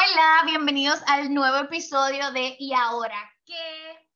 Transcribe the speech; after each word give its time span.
Hola, 0.00 0.44
bienvenidos 0.46 1.02
al 1.06 1.34
nuevo 1.34 1.58
episodio 1.58 2.30
de 2.30 2.56
¿Y 2.58 2.72
ahora 2.72 3.18
qué? 3.44 4.08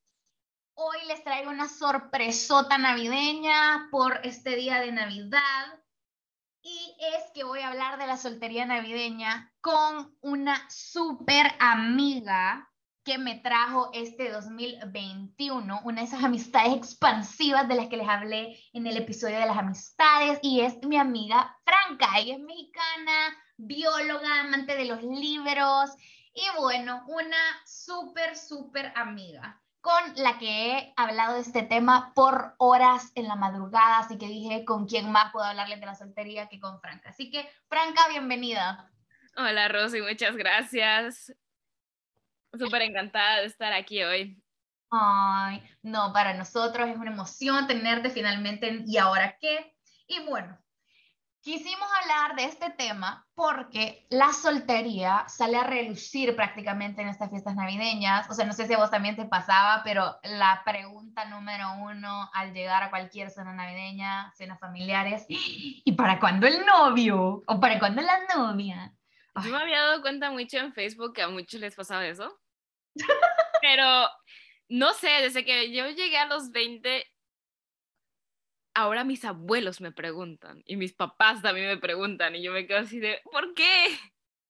Hoy 0.73 0.97
les 1.09 1.23
traigo 1.25 1.51
una 1.51 1.69
sorpresota 1.69 2.79
navideña 2.79 3.89
por 3.91 4.21
este 4.25 4.57
día 4.57 4.81
de 4.81 4.93
Navidad. 4.93 5.83
Y 6.63 6.97
es 7.15 7.25
que 7.35 7.45
voy 7.45 7.61
a 7.61 7.69
hablar 7.69 7.99
de 7.99 8.07
la 8.07 8.17
soltería 8.17 8.65
navideña 8.65 9.53
con 9.61 10.17
una 10.23 10.59
súper 10.71 11.53
amiga 11.59 12.71
que 13.05 13.19
me 13.19 13.35
trajo 13.41 13.91
este 13.93 14.31
2021, 14.31 15.83
una 15.85 16.01
de 16.01 16.07
esas 16.07 16.25
amistades 16.25 16.77
expansivas 16.77 17.69
de 17.69 17.75
las 17.75 17.89
que 17.89 17.99
les 17.99 18.09
hablé 18.09 18.59
en 18.73 18.87
el 18.87 18.97
episodio 18.97 19.39
de 19.39 19.47
las 19.47 19.59
amistades, 19.59 20.39
y 20.41 20.63
es 20.63 20.83
mi 20.83 20.97
amiga 20.97 21.55
Franca. 21.65 22.19
Ella 22.19 22.37
es 22.37 22.41
mexicana, 22.41 23.37
bióloga, 23.57 24.41
amante 24.41 24.77
de 24.77 24.85
los 24.85 25.03
libros, 25.03 25.91
y 26.35 26.45
bueno, 26.59 27.05
una 27.07 27.37
súper, 27.65 28.37
súper 28.37 28.93
amiga 28.97 29.61
con 29.85 30.15
la 30.17 30.39
que 30.39 30.73
he 30.73 30.95
hablado 30.97 31.35
de 31.35 31.43
este 31.43 31.63
tema 31.63 32.15
por 32.15 32.55
horas 32.57 33.13
en 33.17 33.29
la 33.29 33.37
madrugada, 33.37 33.99
así 33.99 34.17
que 34.17 34.29
dije 34.29 34.65
con 34.65 34.87
quién 34.87 35.13
más 35.13 35.31
puedo 35.31 35.45
hablarles 35.45 35.79
de 35.79 35.85
la 35.85 35.95
soltería 35.95 36.49
que 36.49 36.59
con 36.59 36.81
Franca. 36.81 37.11
Así 37.11 37.31
que, 37.31 37.47
Franca, 37.69 38.09
bienvenida. 38.09 38.91
Hola, 39.37 39.69
Rosy, 39.69 40.01
muchas 40.01 40.37
gracias. 40.37 41.35
Súper 42.59 42.81
encantada 42.81 43.41
de 43.41 43.47
estar 43.47 43.75
aquí 43.75 44.03
hoy. 44.03 44.43
Ay, 44.91 45.63
no, 45.83 46.15
para 46.15 46.33
nosotros 46.33 46.89
es 46.89 46.97
una 46.97 47.11
emoción 47.11 47.67
tenerte 47.67 48.09
finalmente 48.09 48.67
en 48.69 48.85
¿Y 48.89 48.97
ahora 48.97 49.37
qué? 49.39 49.77
Y 50.07 50.21
bueno, 50.21 50.59
quisimos 51.45 51.87
hablar 52.01 52.37
de 52.37 52.45
este 52.45 52.71
tema 52.71 53.27
porque 53.35 54.07
la 54.09 54.33
soltería 54.33 55.27
sale 55.29 55.59
a 55.59 55.65
relucir 55.65 56.35
prácticamente 56.35 57.03
en 57.03 57.09
estas 57.09 57.29
fiestas 57.29 57.55
navideñas. 57.55 58.29
O 58.31 58.35
sea, 58.35 58.47
no 58.47 58.55
sé 58.55 58.67
si 58.67 58.73
a 58.73 58.79
vos 58.79 58.91
también 58.91 59.15
te 59.15 59.27
pasaba, 59.27 59.83
pero 59.85 60.17
la 60.23 60.63
pregunta 60.65 61.27
número 61.27 61.67
uno 61.81 62.31
al 62.33 62.55
llegar 62.55 62.83
a 62.83 62.89
cualquier 62.89 63.31
cena 63.31 63.53
navideña, 63.53 64.33
cenas 64.35 64.59
familiares, 64.59 65.27
¿y 65.29 65.93
para 65.93 66.19
cuándo 66.19 66.47
el 66.47 66.65
novio? 66.65 67.43
¿O 67.47 67.61
para 67.61 67.79
cuándo 67.79 68.01
la 68.01 68.21
novia? 68.35 68.95
Yo 69.45 69.51
me 69.51 69.59
había 69.59 69.83
dado 69.83 70.01
cuenta 70.01 70.31
mucho 70.31 70.57
en 70.57 70.73
Facebook 70.73 71.13
que 71.13 71.23
a 71.23 71.29
muchos 71.29 71.61
les 71.61 71.75
pasaba 71.75 72.07
eso. 72.07 72.41
Pero 73.61 74.09
no 74.71 74.95
sé, 74.95 75.09
desde 75.21 75.45
que 75.45 75.73
yo 75.73 75.89
llegué 75.91 76.17
a 76.17 76.27
los 76.27 76.53
20, 76.53 77.05
ahora 78.75 79.05
mis 79.05 79.25
abuelos 79.25 79.81
me 79.81 79.93
preguntan 79.93 80.63
y 80.67 80.77
mis 80.77 80.93
papás 80.93 81.41
también 81.43 81.69
me 81.69 81.77
preguntan 81.79 82.35
y 82.35 82.43
yo 82.43 82.53
me 82.53 82.67
quedo 82.67 82.81
así 82.81 82.99
de, 82.99 83.21
¿por 83.31 83.55
qué? 83.55 83.87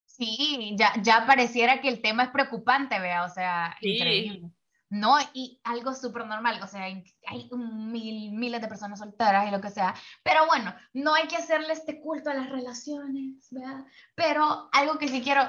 Sí, 0.05 0.75
ya, 0.77 0.93
ya 1.01 1.25
pareciera 1.25 1.81
que 1.81 1.89
el 1.89 2.01
tema 2.01 2.23
es 2.23 2.29
preocupante, 2.29 2.99
vea, 2.99 3.25
o 3.25 3.29
sea, 3.29 3.75
increíble. 3.81 4.49
No, 4.89 5.17
y 5.33 5.59
algo 5.63 5.93
súper 5.93 6.25
normal, 6.25 6.59
o 6.63 6.67
sea, 6.67 6.83
hay, 6.83 7.03
mil, 7.51 8.31
miles 8.31 8.61
de 8.61 8.67
personas 8.67 8.99
solteras 8.99 9.47
y 9.47 9.51
lo 9.51 9.59
que 9.59 9.71
sea, 9.71 9.93
pero 10.23 10.45
bueno, 10.45 10.73
no 10.93 11.15
hay 11.15 11.27
que 11.27 11.35
hacerle 11.35 11.73
este 11.73 11.99
culto 11.99 12.29
a 12.29 12.35
las 12.35 12.49
relaciones, 12.49 13.47
¿verdad? 13.51 13.83
Pero 14.13 14.69
algo 14.71 14.97
que 14.97 15.07
sí 15.07 15.21
quiero 15.21 15.41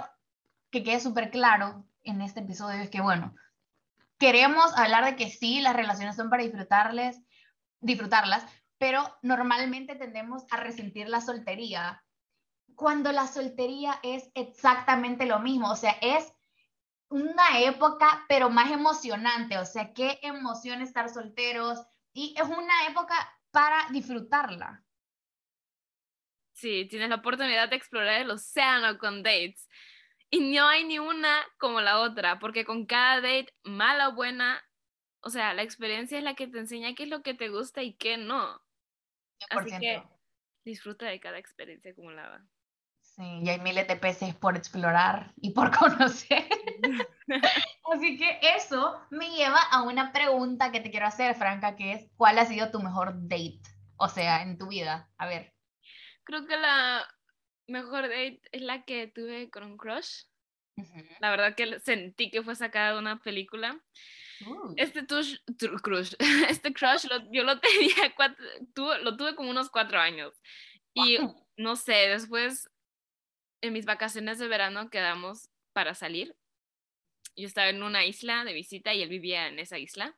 que 0.71 0.83
quede 0.83 1.01
súper 1.01 1.31
claro 1.31 1.87
en 2.03 2.23
este 2.23 2.41
episodio 2.41 2.81
es 2.81 2.91
que, 2.91 3.01
bueno, 3.01 3.35
queremos 4.19 4.77
hablar 4.77 5.05
de 5.05 5.17
que 5.17 5.31
sí, 5.31 5.61
las 5.61 5.77
relaciones 5.77 6.17
son 6.17 6.31
para 6.31 6.43
disfrutarles, 6.43 7.21
disfrutarlas, 7.81 8.45
pero 8.79 9.03
normalmente 9.23 9.95
tendemos 9.95 10.45
a 10.51 10.59
resentir 10.59 11.09
la 11.09 11.21
soltería 11.21 12.03
cuando 12.77 13.11
la 13.11 13.27
soltería 13.27 13.99
es 14.03 14.31
exactamente 14.35 15.27
lo 15.27 15.41
mismo, 15.41 15.71
o 15.71 15.77
sea, 15.77 15.97
es 16.03 16.33
una 17.09 17.61
época, 17.61 18.25
pero 18.29 18.51
más 18.51 18.71
emocionante, 18.71 19.59
o 19.59 19.65
sea, 19.65 19.93
qué 19.93 20.19
emoción 20.23 20.83
estar 20.83 21.09
solteros 21.09 21.81
y 22.13 22.35
es 22.37 22.47
una 22.47 22.87
época 22.89 23.15
para 23.51 23.89
disfrutarla. 23.91 24.85
Sí, 26.53 26.87
tienes 26.89 27.09
la 27.09 27.17
oportunidad 27.17 27.69
de 27.69 27.77
explorar 27.77 28.21
el 28.21 28.31
océano 28.31 28.99
con 28.99 29.23
dates. 29.23 29.69
Y 30.31 30.41
no 30.41 30.67
hay 30.67 30.85
ni 30.85 30.99
una 30.99 31.37
como 31.59 31.81
la 31.81 32.01
otra, 32.01 32.39
porque 32.39 32.65
con 32.65 32.87
cada 32.87 33.17
date, 33.21 33.55
mala 33.63 34.09
o 34.09 34.15
buena, 34.15 34.63
o 35.21 35.31
sea, 35.31 35.55
la 35.55 35.63
experiencia 35.63 36.19
es 36.19 36.25
la 36.25 36.35
que 36.35 36.49
te 36.49 36.59
enseña 36.59 36.95
qué 36.95 37.05
es 37.05 37.09
lo 37.09 37.23
que 37.23 37.35
te 37.35 37.49
gusta 37.49 37.83
y 37.83 37.95
qué 37.95 38.17
no. 38.17 38.66
Así 39.51 39.79
que 39.79 40.03
disfruta 40.65 41.07
de 41.07 41.21
cada 41.21 41.39
experiencia 41.39 41.93
acumulada. 41.93 42.45
Sí, 43.01 43.41
y 43.43 43.49
hay 43.49 43.61
miles 43.61 43.89
de 43.89 43.97
peces 43.97 44.35
por 44.35 44.57
explorar 44.57 45.33
y 45.37 45.51
por 45.51 45.71
conocer. 45.79 46.45
Así 47.93 48.19
que 48.19 48.41
eso 48.57 49.01
me 49.11 49.31
lleva 49.31 49.61
a 49.71 49.83
una 49.83 50.13
pregunta 50.13 50.71
que 50.71 50.81
te 50.81 50.91
quiero 50.91 51.07
hacer, 51.07 51.35
Franca, 51.35 51.77
que 51.77 51.93
es, 51.93 52.11
¿cuál 52.17 52.39
ha 52.39 52.45
sido 52.45 52.71
tu 52.71 52.81
mejor 52.81 53.15
date? 53.29 53.63
O 53.97 54.09
sea, 54.09 54.43
en 54.43 54.59
tu 54.59 54.69
vida. 54.69 55.09
A 55.17 55.27
ver. 55.27 55.55
Creo 56.25 56.47
que 56.47 56.57
la 56.57 57.09
mejor 57.67 58.03
date 58.03 58.43
es 58.53 58.63
la 58.63 58.85
que 58.85 59.07
tuve 59.07 59.51
con 59.51 59.65
un 59.65 59.77
crush. 59.77 60.25
La 61.21 61.31
verdad 61.31 61.55
que 61.55 61.81
sentí 61.81 62.31
que 62.31 62.43
fue 62.43 62.55
sacada 62.55 62.93
de 62.93 62.99
una 62.99 63.19
película. 63.21 63.81
Uh. 64.45 64.75
Este 64.77 65.03
tush, 65.03 65.37
crush, 65.83 66.15
este 66.51 66.73
crush 66.73 67.07
yo 67.31 67.45
lo 67.45 67.59
tenía, 67.61 68.15
cuatro, 68.15 68.45
lo 69.03 69.17
tuve 69.17 69.35
como 69.35 69.51
unos 69.51 69.71
cuatro 69.71 69.99
años. 69.99 70.35
Y 70.95 71.19
no 71.57 71.77
sé, 71.77 72.09
después 72.09 72.71
en 73.61 73.73
mis 73.73 73.85
vacaciones 73.85 74.39
de 74.39 74.49
verano 74.49 74.91
quedamos 74.91 75.49
para 75.73 75.95
salir. 75.95 76.35
Yo 77.37 77.47
estaba 77.47 77.69
en 77.69 77.83
una 77.83 78.07
isla 78.07 78.45
de 78.45 78.55
visita 78.55 78.95
y 78.95 79.03
él 79.03 79.09
vivía 79.09 79.49
en 79.49 79.59
esa 79.59 79.79
isla. 79.79 80.17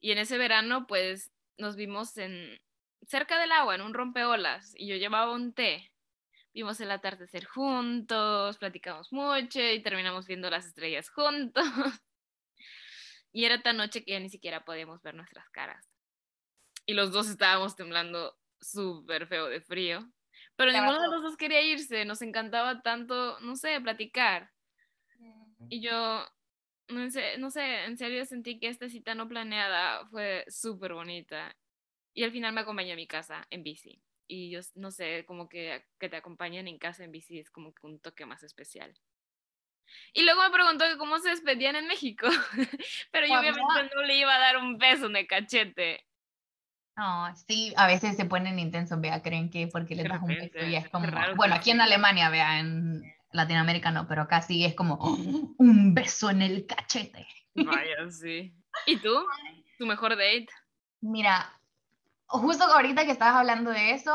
Y 0.00 0.12
en 0.12 0.18
ese 0.18 0.38
verano, 0.38 0.86
pues 0.86 1.30
nos 1.58 1.76
vimos 1.76 2.16
en 2.16 2.58
cerca 3.06 3.38
del 3.38 3.52
agua, 3.52 3.74
en 3.74 3.82
un 3.82 3.92
rompeolas, 3.92 4.72
y 4.76 4.86
yo 4.86 4.96
llevaba 4.96 5.32
un 5.32 5.52
té 5.52 5.90
vimos 6.52 6.80
el 6.80 6.90
atardecer 6.90 7.44
juntos, 7.44 8.58
platicamos 8.58 9.12
mucho 9.12 9.60
y 9.60 9.82
terminamos 9.82 10.26
viendo 10.26 10.50
las 10.50 10.66
estrellas 10.66 11.10
juntos. 11.10 11.64
y 13.32 13.44
era 13.44 13.62
tan 13.62 13.76
noche 13.76 14.04
que 14.04 14.12
ya 14.12 14.20
ni 14.20 14.30
siquiera 14.30 14.64
podíamos 14.64 15.02
ver 15.02 15.14
nuestras 15.14 15.48
caras. 15.50 15.88
Y 16.86 16.94
los 16.94 17.12
dos 17.12 17.28
estábamos 17.28 17.76
temblando 17.76 18.36
súper 18.60 19.26
feo 19.26 19.46
de 19.46 19.60
frío. 19.60 20.00
Pero 20.56 20.72
ninguno 20.72 21.00
de 21.00 21.08
los 21.08 21.22
dos 21.22 21.36
quería 21.36 21.62
irse, 21.62 22.04
nos 22.04 22.22
encantaba 22.22 22.82
tanto, 22.82 23.38
no 23.40 23.56
sé, 23.56 23.80
platicar. 23.80 24.50
Y 25.68 25.82
yo, 25.82 26.24
no 26.88 27.10
sé, 27.10 27.38
no 27.38 27.50
sé, 27.50 27.84
en 27.84 27.96
serio 27.96 28.24
sentí 28.24 28.58
que 28.58 28.68
esta 28.68 28.88
cita 28.88 29.14
no 29.14 29.28
planeada 29.28 30.06
fue 30.08 30.44
súper 30.48 30.94
bonita. 30.94 31.56
Y 32.14 32.24
al 32.24 32.32
final 32.32 32.52
me 32.52 32.62
acompañó 32.62 32.94
a 32.94 32.96
mi 32.96 33.06
casa 33.06 33.46
en 33.50 33.62
bici 33.62 34.02
y 34.30 34.48
yo 34.50 34.60
no 34.76 34.92
sé, 34.92 35.24
como 35.26 35.48
que, 35.48 35.84
que 35.98 36.08
te 36.08 36.16
acompañan 36.16 36.68
en 36.68 36.78
casa 36.78 37.02
en 37.04 37.10
bici 37.10 37.40
es 37.40 37.50
como 37.50 37.74
que 37.74 37.86
un 37.86 37.98
toque 37.98 38.24
más 38.26 38.44
especial. 38.44 38.94
Y 40.12 40.22
luego 40.24 40.42
me 40.42 40.50
preguntó 40.50 40.84
que 40.86 40.98
cómo 40.98 41.18
se 41.18 41.30
despedían 41.30 41.76
en 41.76 41.86
México, 41.86 42.26
pero 43.12 43.26
yo 43.26 43.38
obviamente 43.38 43.94
no 43.94 44.02
le 44.02 44.16
iba 44.16 44.34
a 44.34 44.38
dar 44.38 44.56
un 44.56 44.78
beso 44.78 45.06
en 45.06 45.16
el 45.16 45.26
cachete. 45.26 46.06
No, 46.96 47.34
sí, 47.48 47.72
a 47.76 47.86
veces 47.86 48.16
se 48.16 48.24
ponen 48.24 48.58
intensos, 48.58 49.00
vea, 49.00 49.22
creen 49.22 49.50
que 49.50 49.68
porque 49.68 49.94
le 49.94 50.04
das 50.04 50.20
un 50.20 50.28
beso 50.28 50.58
y 50.66 50.76
es 50.76 50.88
como, 50.90 51.06
bueno, 51.36 51.54
aquí 51.54 51.70
en 51.70 51.80
Alemania, 51.80 52.28
vea, 52.28 52.60
en 52.60 53.02
Latinoamérica 53.32 53.90
no, 53.90 54.06
pero 54.06 54.22
acá 54.22 54.42
sí 54.42 54.64
es 54.64 54.74
como 54.74 54.94
¡oh! 55.00 55.16
un 55.58 55.94
beso 55.94 56.30
en 56.30 56.42
el 56.42 56.66
cachete. 56.66 57.26
Vaya, 57.54 57.96
sí. 58.10 58.54
¿Y 58.86 58.96
tú? 58.98 59.14
¿Tu 59.78 59.86
mejor 59.86 60.10
date? 60.10 60.48
Mira, 61.00 61.58
justo 62.26 62.64
ahorita 62.64 63.04
que 63.04 63.12
estabas 63.12 63.36
hablando 63.36 63.70
de 63.70 63.92
eso, 63.92 64.12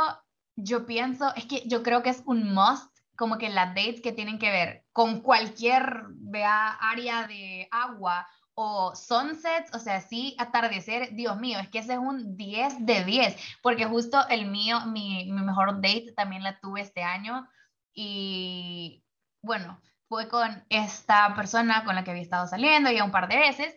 yo 0.55 0.85
pienso, 0.85 1.33
es 1.35 1.45
que 1.45 1.67
yo 1.67 1.83
creo 1.83 2.03
que 2.03 2.09
es 2.09 2.23
un 2.25 2.53
must, 2.53 2.94
como 3.15 3.37
que 3.37 3.49
las 3.49 3.69
dates 3.69 4.01
que 4.01 4.11
tienen 4.11 4.39
que 4.39 4.51
ver 4.51 4.85
con 4.91 5.21
cualquier 5.21 6.05
vea, 6.09 6.71
área 6.73 7.27
de 7.27 7.67
agua 7.71 8.27
o 8.53 8.95
sunsets, 8.95 9.73
o 9.73 9.79
sea, 9.79 9.99
sí, 10.01 10.35
atardecer, 10.39 11.13
Dios 11.13 11.37
mío, 11.37 11.59
es 11.59 11.69
que 11.69 11.79
ese 11.79 11.93
es 11.93 11.99
un 11.99 12.37
10 12.37 12.85
de 12.85 13.03
10, 13.03 13.37
porque 13.61 13.85
justo 13.85 14.25
el 14.29 14.45
mío, 14.45 14.85
mi, 14.85 15.29
mi 15.31 15.41
mejor 15.41 15.75
date 15.75 16.13
también 16.15 16.43
la 16.43 16.59
tuve 16.59 16.81
este 16.81 17.03
año 17.03 17.47
y 17.93 19.03
bueno, 19.41 19.81
fue 20.07 20.29
con 20.29 20.65
esta 20.69 21.35
persona 21.35 21.83
con 21.83 21.95
la 21.95 22.03
que 22.03 22.11
había 22.11 22.23
estado 22.23 22.47
saliendo 22.47 22.91
ya 22.91 23.03
un 23.03 23.11
par 23.11 23.27
de 23.27 23.37
veces, 23.37 23.75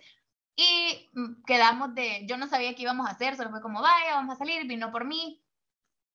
y 0.58 1.08
mm, 1.14 1.44
quedamos 1.46 1.94
de, 1.94 2.26
yo 2.26 2.36
no 2.36 2.48
sabía 2.48 2.74
qué 2.74 2.82
íbamos 2.82 3.06
a 3.06 3.12
hacer, 3.12 3.36
solo 3.36 3.50
fue 3.50 3.62
como, 3.62 3.80
vaya, 3.80 4.16
vamos 4.16 4.34
a 4.34 4.38
salir, 4.38 4.66
vino 4.66 4.90
por 4.90 5.04
mí. 5.04 5.40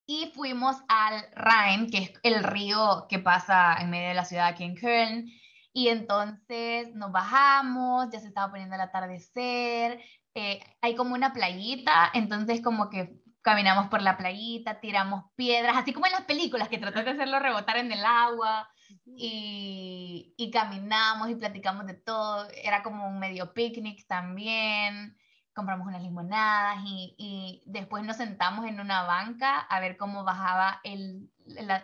Y 0.05 0.31
fuimos 0.35 0.77
al 0.87 1.25
Rhein, 1.33 1.89
que 1.89 1.97
es 1.99 2.13
el 2.23 2.43
río 2.43 3.07
que 3.09 3.19
pasa 3.19 3.77
en 3.79 3.89
medio 3.89 4.09
de 4.09 4.13
la 4.13 4.25
ciudad 4.25 4.47
aquí 4.47 4.63
en 4.63 4.75
Köln. 4.75 5.29
Y 5.71 5.87
entonces 5.87 6.93
nos 6.93 7.11
bajamos, 7.11 8.09
ya 8.11 8.19
se 8.19 8.27
estaba 8.27 8.51
poniendo 8.51 8.75
el 8.75 8.81
atardecer, 8.81 9.99
eh, 10.35 10.59
hay 10.81 10.95
como 10.95 11.15
una 11.15 11.33
playita, 11.33 12.11
entonces 12.13 12.61
como 12.61 12.89
que 12.89 13.15
caminamos 13.41 13.87
por 13.89 14.01
la 14.01 14.17
playita, 14.17 14.79
tiramos 14.79 15.25
piedras, 15.35 15.75
así 15.77 15.93
como 15.93 16.05
en 16.05 16.13
las 16.13 16.23
películas 16.23 16.69
que 16.69 16.77
tratas 16.77 17.05
de 17.05 17.11
hacerlo 17.11 17.39
rebotar 17.39 17.77
en 17.77 17.91
el 17.91 18.03
agua. 18.05 18.69
y, 19.05 20.33
y 20.37 20.51
caminamos 20.51 21.29
y 21.29 21.35
platicamos 21.35 21.85
de 21.87 21.95
todo. 21.95 22.47
Era 22.63 22.83
como 22.83 23.07
un 23.07 23.19
medio 23.19 23.53
picnic 23.53 24.05
también. 24.07 25.17
Compramos 25.53 25.87
unas 25.87 26.01
limonadas 26.01 26.79
y, 26.85 27.15
y 27.17 27.63
después 27.65 28.03
nos 28.03 28.17
sentamos 28.17 28.65
en 28.65 28.79
una 28.79 29.03
banca 29.03 29.59
a 29.59 29.79
ver 29.79 29.97
cómo 29.97 30.23
bajaba 30.23 30.79
el, 30.83 31.29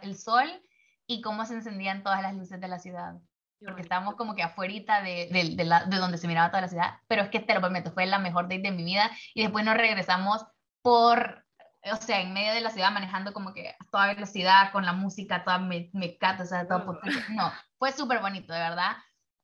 el, 0.01 0.18
sol 0.18 0.48
y 1.06 1.21
cómo 1.21 1.45
se 1.45 1.54
encendían 1.54 2.04
todas 2.04 2.21
las 2.21 2.33
luces 2.33 2.60
de 2.60 2.68
la 2.68 2.80
ciudad. 2.80 3.16
Porque 3.63 3.81
estábamos 3.81 4.16
como 4.16 4.36
que 4.36 4.44
afuera 4.44 5.01
de, 5.01 5.30
de, 5.31 5.56
de, 5.56 5.63
la, 5.66 5.86
de 5.86 5.98
donde 5.98 6.18
se 6.18 6.27
miraba 6.27 6.50
toda 6.50 6.62
la 6.62 6.68
ciudad. 6.68 7.00
Pero 7.07 7.24
es 7.24 7.30
que 7.30 7.39
te 7.39 7.54
lo 7.54 7.60
prometo, 7.60 7.92
fue 7.92 8.06
la 8.06 8.19
mejor 8.19 8.45
date 8.45 8.62
de 8.62 8.71
mi 8.71 8.83
vida. 8.83 9.12
Y 9.33 9.42
después 9.42 9.66
nos 9.66 9.75
regresamos 9.75 10.45
por 10.81 11.45
o 11.92 11.95
sea, 11.95 12.21
en 12.21 12.33
medio 12.33 12.54
de 12.54 12.62
la 12.62 12.71
ciudad 12.71 12.92
manejando 12.92 13.33
como 13.33 13.54
que 13.54 13.69
a 13.69 13.86
toda 13.92 14.13
velocidad 14.13 14.71
con 14.71 14.86
la 14.86 14.94
música, 14.94 15.44
toda 15.44 15.60
me, 15.60 15.89
me 15.94 16.18
o 16.21 16.45
sea, 16.45 16.68
todo 16.68 17.00
No, 17.31 17.51
fue 17.77 17.92
súper 17.92 18.19
bonito, 18.19 18.54
de 18.54 18.60
verdad. 18.60 18.98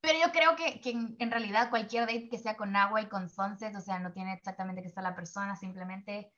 Pero 0.05 0.19
yo 0.19 0.31
creo 0.31 0.55
que, 0.55 0.79
que 0.81 0.91
en, 0.91 1.31
realidad 1.31 1.71
cualquier 1.71 2.05
date 2.05 2.29
que 2.29 2.37
sea 2.37 2.55
con 2.55 2.75
agua 2.75 3.01
y 3.01 3.07
con 3.07 3.27
sunset, 3.27 3.75
o 3.75 3.81
sea, 3.81 3.97
no 3.97 4.11
tiene 4.11 4.33
exactamente 4.33 4.81
que 4.83 4.87
estar 4.87 5.03
la 5.03 5.15
persona, 5.15 5.55
simplemente, 5.55 6.31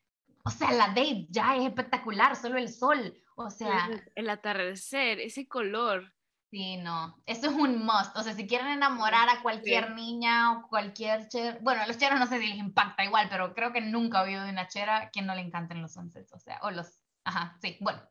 o 0.46 0.50
sea, 0.50 0.72
la 0.72 0.88
date 0.88 1.28
ya 1.30 1.58
es 1.58 1.66
espectacular, 1.66 2.38
solo 2.38 2.58
el 2.58 2.70
sol, 2.70 3.22
o 3.36 3.50
sea. 3.50 3.90
El 4.16 4.30
atardecer, 4.30 5.20
ese 5.20 5.50
color. 5.50 6.14
Sí, 6.50 6.78
no, 6.78 7.22
eso 7.26 7.50
es 7.50 7.56
un 7.58 7.84
must. 7.86 8.16
O 8.16 8.24
sea, 8.24 8.34
si 8.34 8.48
quieren 8.48 8.68
enamorar 8.68 9.28
a 9.28 9.42
cualquier 9.42 9.92
niña 9.92 10.54
o 10.54 10.70
cualquier 10.70 11.28
chero, 11.28 11.58
bueno, 11.62 11.82
a 11.82 11.88
los 11.88 11.98
cheros 11.98 12.18
no 12.20 12.28
sé 12.28 12.40
si 12.40 12.48
les 12.48 12.58
impacta 12.58 13.04
igual, 13.04 13.28
pero 13.30 13.54
creo 13.54 13.74
que 13.74 13.82
nunca 13.82 14.22
he 14.22 14.30
oído 14.30 14.46
de 14.46 14.52
una 14.52 14.70
chera 14.70 15.10
que 15.12 15.22
no 15.22 15.36
le 15.36 15.42
encanten 15.42 15.82
los 15.82 15.94
sunsets, 15.94 16.32
o 16.32 16.40
sea, 16.40 16.60
o 16.62 16.72
los, 16.72 17.02
ajá, 17.26 17.58
sí, 17.62 17.78
bueno. 17.82 18.02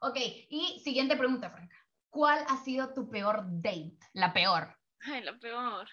Ok, 0.00 0.16
y 0.16 0.80
siguiente 0.82 1.14
pregunta, 1.14 1.50
Franca. 1.50 1.76
¿Cuál 2.08 2.44
ha 2.48 2.56
sido 2.58 2.94
tu 2.94 3.10
peor 3.10 3.44
date? 3.60 3.98
La 4.14 4.32
peor. 4.32 4.74
Ay, 5.04 5.22
la 5.22 5.38
peor. 5.38 5.88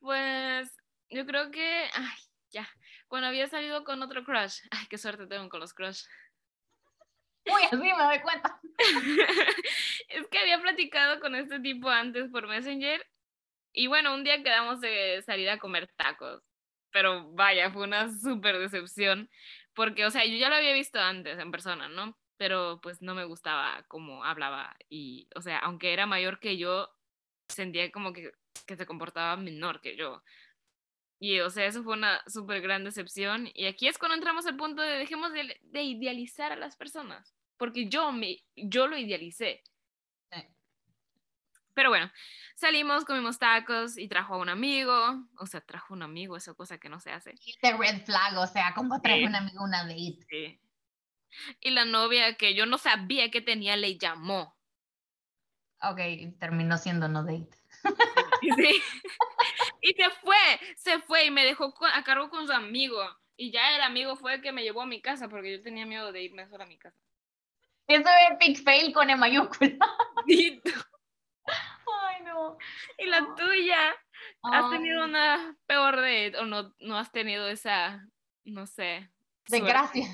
Pues 0.00 0.74
yo 1.08 1.24
creo 1.26 1.50
que, 1.50 1.88
ay, 1.94 2.18
ya, 2.50 2.68
cuando 3.08 3.28
había 3.28 3.46
salido 3.46 3.84
con 3.84 4.02
otro 4.02 4.24
crush, 4.24 4.60
ay, 4.70 4.86
qué 4.88 4.98
suerte 4.98 5.26
tengo 5.26 5.48
con 5.48 5.60
los 5.60 5.72
crush. 5.72 6.04
Uy, 7.46 7.62
así 7.64 7.76
me 7.76 7.90
doy 7.92 8.20
cuenta. 8.20 8.60
es 10.08 10.26
que 10.28 10.38
había 10.38 10.60
platicado 10.60 11.20
con 11.20 11.34
este 11.34 11.60
tipo 11.60 11.88
antes 11.88 12.30
por 12.30 12.46
Messenger 12.48 13.04
y 13.72 13.86
bueno, 13.86 14.14
un 14.14 14.24
día 14.24 14.42
quedamos 14.42 14.80
de 14.80 15.22
salir 15.22 15.48
a 15.50 15.58
comer 15.58 15.88
tacos, 15.96 16.42
pero 16.90 17.30
vaya, 17.32 17.70
fue 17.70 17.84
una 17.84 18.12
súper 18.12 18.58
decepción 18.58 19.30
porque, 19.74 20.04
o 20.04 20.10
sea, 20.10 20.24
yo 20.26 20.36
ya 20.36 20.48
lo 20.48 20.56
había 20.56 20.74
visto 20.74 21.00
antes 21.00 21.38
en 21.38 21.50
persona, 21.50 21.88
¿no? 21.88 22.18
Pero 22.36 22.80
pues 22.82 23.00
no 23.02 23.14
me 23.14 23.24
gustaba 23.24 23.84
cómo 23.88 24.24
hablaba 24.24 24.76
y, 24.88 25.28
o 25.34 25.40
sea, 25.40 25.58
aunque 25.58 25.92
era 25.92 26.06
mayor 26.06 26.38
que 26.38 26.58
yo, 26.58 26.90
sentía 27.48 27.90
como 27.90 28.12
que, 28.12 28.32
que 28.66 28.76
se 28.76 28.86
comportaba 28.86 29.36
menor 29.36 29.80
que 29.80 29.96
yo. 29.96 30.22
Y, 31.18 31.38
o 31.40 31.50
sea, 31.50 31.66
eso 31.66 31.84
fue 31.84 31.94
una 31.94 32.22
súper 32.26 32.60
gran 32.60 32.84
decepción. 32.84 33.48
Y 33.54 33.66
aquí 33.66 33.86
es 33.86 33.98
cuando 33.98 34.16
entramos 34.16 34.46
al 34.46 34.56
punto 34.56 34.82
de 34.82 34.98
dejemos 34.98 35.32
de, 35.32 35.60
de 35.62 35.82
idealizar 35.82 36.50
a 36.50 36.56
las 36.56 36.76
personas. 36.76 37.34
Porque 37.56 37.88
yo, 37.88 38.10
me, 38.10 38.42
yo 38.56 38.88
lo 38.88 38.96
idealicé. 38.96 39.62
Pero 41.74 41.88
bueno, 41.88 42.10
salimos, 42.54 43.04
comimos 43.04 43.38
tacos 43.38 43.96
y 43.96 44.08
trajo 44.08 44.34
a 44.34 44.38
un 44.38 44.48
amigo. 44.48 44.94
O 45.38 45.46
sea, 45.46 45.60
trajo 45.60 45.94
un 45.94 46.02
amigo, 46.02 46.36
esa 46.36 46.54
cosa 46.54 46.78
que 46.78 46.88
no 46.88 47.00
se 47.00 47.12
hace. 47.12 47.34
Y 47.44 47.50
este 47.50 47.76
red 47.76 48.04
flag, 48.04 48.36
o 48.38 48.46
sea, 48.46 48.74
como 48.74 49.00
trajo 49.00 49.24
un 49.24 49.34
amigo 49.34 49.64
una 49.64 49.84
date. 49.84 50.18
Sí. 50.28 50.60
Y 51.60 51.70
la 51.70 51.84
novia 51.84 52.36
que 52.36 52.54
yo 52.54 52.66
no 52.66 52.78
sabía 52.78 53.30
que 53.30 53.40
tenía 53.40 53.76
le 53.76 53.96
llamó. 53.96 54.56
Ok, 55.82 56.38
terminó 56.38 56.78
siendo 56.78 57.08
no 57.08 57.24
date. 57.24 57.50
Sí. 58.56 58.82
Y 59.80 59.94
se 59.94 60.10
fue, 60.10 60.36
se 60.76 60.98
fue 61.00 61.26
y 61.26 61.30
me 61.30 61.44
dejó 61.44 61.72
a 61.92 62.02
cargo 62.02 62.28
con 62.28 62.46
su 62.46 62.52
amigo. 62.52 63.00
Y 63.36 63.52
ya 63.52 63.76
el 63.76 63.82
amigo 63.82 64.16
fue 64.16 64.34
el 64.34 64.42
que 64.42 64.52
me 64.52 64.62
llevó 64.62 64.82
a 64.82 64.86
mi 64.86 65.00
casa 65.00 65.28
porque 65.28 65.52
yo 65.52 65.62
tenía 65.62 65.86
miedo 65.86 66.10
de 66.12 66.22
irme 66.22 66.48
sola 66.48 66.64
a 66.64 66.66
mi 66.66 66.76
casa. 66.76 66.98
Eso 67.86 68.08
es 68.30 68.38
big 68.38 68.62
fail 68.62 68.92
con 68.92 69.10
el 69.10 69.18
mayúscula. 69.18 69.76
Ay, 70.26 72.22
no. 72.24 72.56
¿Y 72.98 73.06
la 73.06 73.34
tuya? 73.36 73.94
¿Has 74.42 74.70
tenido 74.70 75.04
una 75.04 75.56
peor 75.66 76.00
de 76.00 76.34
o 76.38 76.46
no, 76.46 76.74
no 76.80 76.98
has 76.98 77.10
tenido 77.12 77.48
esa, 77.48 78.06
no 78.44 78.66
sé? 78.66 79.10
Desgracia. 79.48 80.06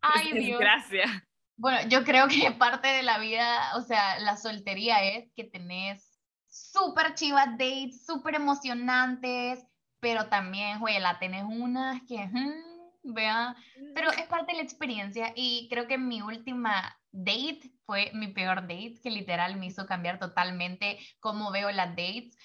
Ay, 0.00 0.32
Dios. 0.32 0.58
Desgracia. 0.58 1.26
Bueno, 1.62 1.78
yo 1.88 2.02
creo 2.02 2.26
que 2.26 2.50
parte 2.58 2.88
de 2.88 3.04
la 3.04 3.20
vida, 3.20 3.76
o 3.76 3.82
sea, 3.82 4.18
la 4.18 4.36
soltería 4.36 5.04
es 5.04 5.30
que 5.36 5.44
tenés 5.44 6.18
súper 6.48 7.14
chivas 7.14 7.50
dates, 7.52 8.04
súper 8.04 8.34
emocionantes, 8.34 9.64
pero 10.00 10.28
también, 10.28 10.80
güey, 10.80 10.98
la 10.98 11.20
tenés 11.20 11.44
unas 11.44 12.02
que, 12.08 12.28
vea, 13.04 13.54
pero 13.94 14.10
es 14.10 14.26
parte 14.26 14.50
de 14.50 14.58
la 14.58 14.64
experiencia 14.64 15.32
y 15.36 15.68
creo 15.70 15.86
que 15.86 15.98
mi 15.98 16.20
última 16.20 16.98
date 17.12 17.70
fue 17.86 18.10
mi 18.12 18.26
peor 18.26 18.62
date, 18.62 18.98
que 19.00 19.10
literal 19.10 19.54
me 19.56 19.66
hizo 19.66 19.86
cambiar 19.86 20.18
totalmente 20.18 20.98
cómo 21.20 21.52
veo 21.52 21.70
las 21.70 21.90
dates. 21.90 22.36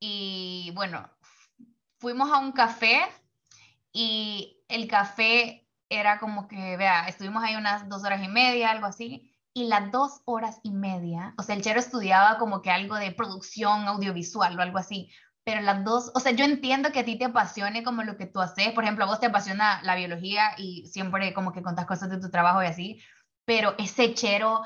Y 0.00 0.72
bueno, 0.74 1.08
fuimos 2.00 2.32
a 2.32 2.38
un 2.38 2.50
café 2.50 3.02
y 3.92 4.60
el 4.66 4.88
café 4.88 5.65
era 5.88 6.18
como 6.18 6.48
que, 6.48 6.76
vea, 6.76 7.06
estuvimos 7.08 7.42
ahí 7.42 7.56
unas 7.56 7.88
dos 7.88 8.04
horas 8.04 8.22
y 8.22 8.28
media, 8.28 8.70
algo 8.70 8.86
así, 8.86 9.32
y 9.54 9.68
las 9.68 9.90
dos 9.90 10.20
horas 10.26 10.60
y 10.62 10.70
media, 10.70 11.34
o 11.38 11.42
sea, 11.42 11.54
el 11.54 11.62
chero 11.62 11.80
estudiaba 11.80 12.38
como 12.38 12.60
que 12.60 12.70
algo 12.70 12.96
de 12.96 13.12
producción 13.12 13.88
audiovisual 13.88 14.58
o 14.58 14.62
algo 14.62 14.78
así, 14.78 15.10
pero 15.44 15.60
las 15.62 15.84
dos, 15.84 16.10
o 16.14 16.20
sea, 16.20 16.32
yo 16.32 16.44
entiendo 16.44 16.92
que 16.92 17.00
a 17.00 17.04
ti 17.04 17.16
te 17.16 17.26
apasione 17.26 17.82
como 17.82 18.02
lo 18.02 18.16
que 18.16 18.26
tú 18.26 18.40
haces, 18.40 18.72
por 18.72 18.84
ejemplo, 18.84 19.04
a 19.04 19.08
vos 19.08 19.20
te 19.20 19.26
apasiona 19.26 19.80
la 19.82 19.94
biología 19.94 20.50
y 20.58 20.86
siempre 20.86 21.32
como 21.32 21.52
que 21.52 21.62
contas 21.62 21.86
cosas 21.86 22.10
de 22.10 22.20
tu 22.20 22.30
trabajo 22.30 22.62
y 22.62 22.66
así, 22.66 23.00
pero 23.46 23.74
ese 23.78 24.12
chero 24.12 24.62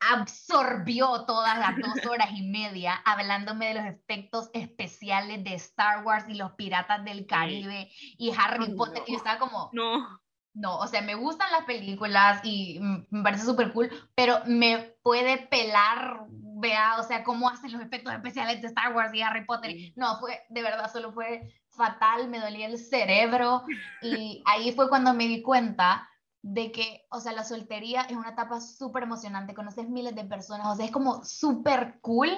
absorbió 0.00 1.24
todas 1.24 1.58
las 1.58 1.76
dos 1.76 2.06
horas 2.10 2.30
y 2.32 2.42
media 2.50 2.94
hablándome 3.04 3.68
de 3.68 3.74
los 3.74 3.84
efectos 3.84 4.50
especiales 4.54 5.44
de 5.44 5.54
Star 5.54 6.04
Wars 6.04 6.24
y 6.28 6.34
los 6.34 6.52
piratas 6.52 7.04
del 7.04 7.26
Caribe 7.26 7.90
y 8.18 8.32
Harry 8.36 8.74
Potter, 8.74 9.04
y 9.06 9.12
yo 9.12 9.18
estaba 9.18 9.38
como, 9.38 9.70
no 9.72 10.20
no, 10.56 10.78
o 10.78 10.86
sea, 10.86 11.02
me 11.02 11.14
gustan 11.14 11.52
las 11.52 11.64
películas 11.64 12.40
y 12.42 12.80
me 13.10 13.22
parece 13.22 13.44
súper 13.44 13.74
cool, 13.74 13.90
pero 14.14 14.38
me 14.46 14.96
puede 15.02 15.36
pelar, 15.36 16.24
vea, 16.30 16.96
o 16.98 17.02
sea, 17.02 17.24
cómo 17.24 17.50
hacen 17.50 17.72
los 17.72 17.82
efectos 17.82 18.14
especiales 18.14 18.62
de 18.62 18.68
Star 18.68 18.94
Wars 18.94 19.12
y 19.12 19.20
Harry 19.20 19.44
Potter. 19.44 19.76
No, 19.96 20.18
fue, 20.18 20.40
de 20.48 20.62
verdad, 20.62 20.90
solo 20.90 21.12
fue 21.12 21.52
fatal, 21.68 22.28
me 22.28 22.40
dolía 22.40 22.68
el 22.68 22.78
cerebro 22.78 23.64
y 24.00 24.42
ahí 24.46 24.72
fue 24.72 24.88
cuando 24.88 25.12
me 25.12 25.28
di 25.28 25.42
cuenta 25.42 26.08
de 26.40 26.72
que, 26.72 27.06
o 27.10 27.20
sea, 27.20 27.32
la 27.32 27.44
soltería 27.44 28.02
es 28.02 28.16
una 28.16 28.30
etapa 28.30 28.62
súper 28.62 29.02
emocionante, 29.02 29.52
conoces 29.52 29.90
miles 29.90 30.14
de 30.14 30.24
personas, 30.24 30.68
o 30.68 30.74
sea, 30.74 30.86
es 30.86 30.90
como 30.90 31.22
súper 31.22 31.98
cool 32.00 32.30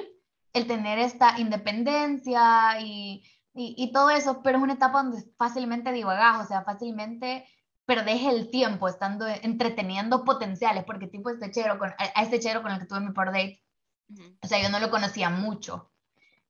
el 0.54 0.66
tener 0.66 0.98
esta 0.98 1.38
independencia 1.38 2.80
y, 2.80 3.22
y, 3.54 3.76
y 3.78 3.92
todo 3.92 4.10
eso, 4.10 4.42
pero 4.42 4.58
es 4.58 4.64
una 4.64 4.72
etapa 4.72 5.04
donde 5.04 5.22
fácilmente 5.36 5.92
divagas, 5.92 6.44
o 6.44 6.48
sea, 6.48 6.64
fácilmente 6.64 7.46
perdés 7.88 8.22
el 8.24 8.50
tiempo 8.50 8.86
estando 8.86 9.26
entreteniendo 9.26 10.22
potenciales, 10.22 10.84
porque 10.84 11.06
tipo 11.06 11.30
este 11.30 11.50
chero, 11.50 11.78
con, 11.78 11.88
a 11.98 12.22
este 12.22 12.38
chero 12.38 12.60
con 12.60 12.70
el 12.70 12.78
que 12.78 12.84
tuve 12.84 13.00
mi 13.00 13.12
por 13.12 13.28
date, 13.28 13.64
o 14.42 14.46
sea, 14.46 14.62
yo 14.62 14.68
no 14.68 14.78
lo 14.78 14.90
conocía 14.90 15.30
mucho. 15.30 15.90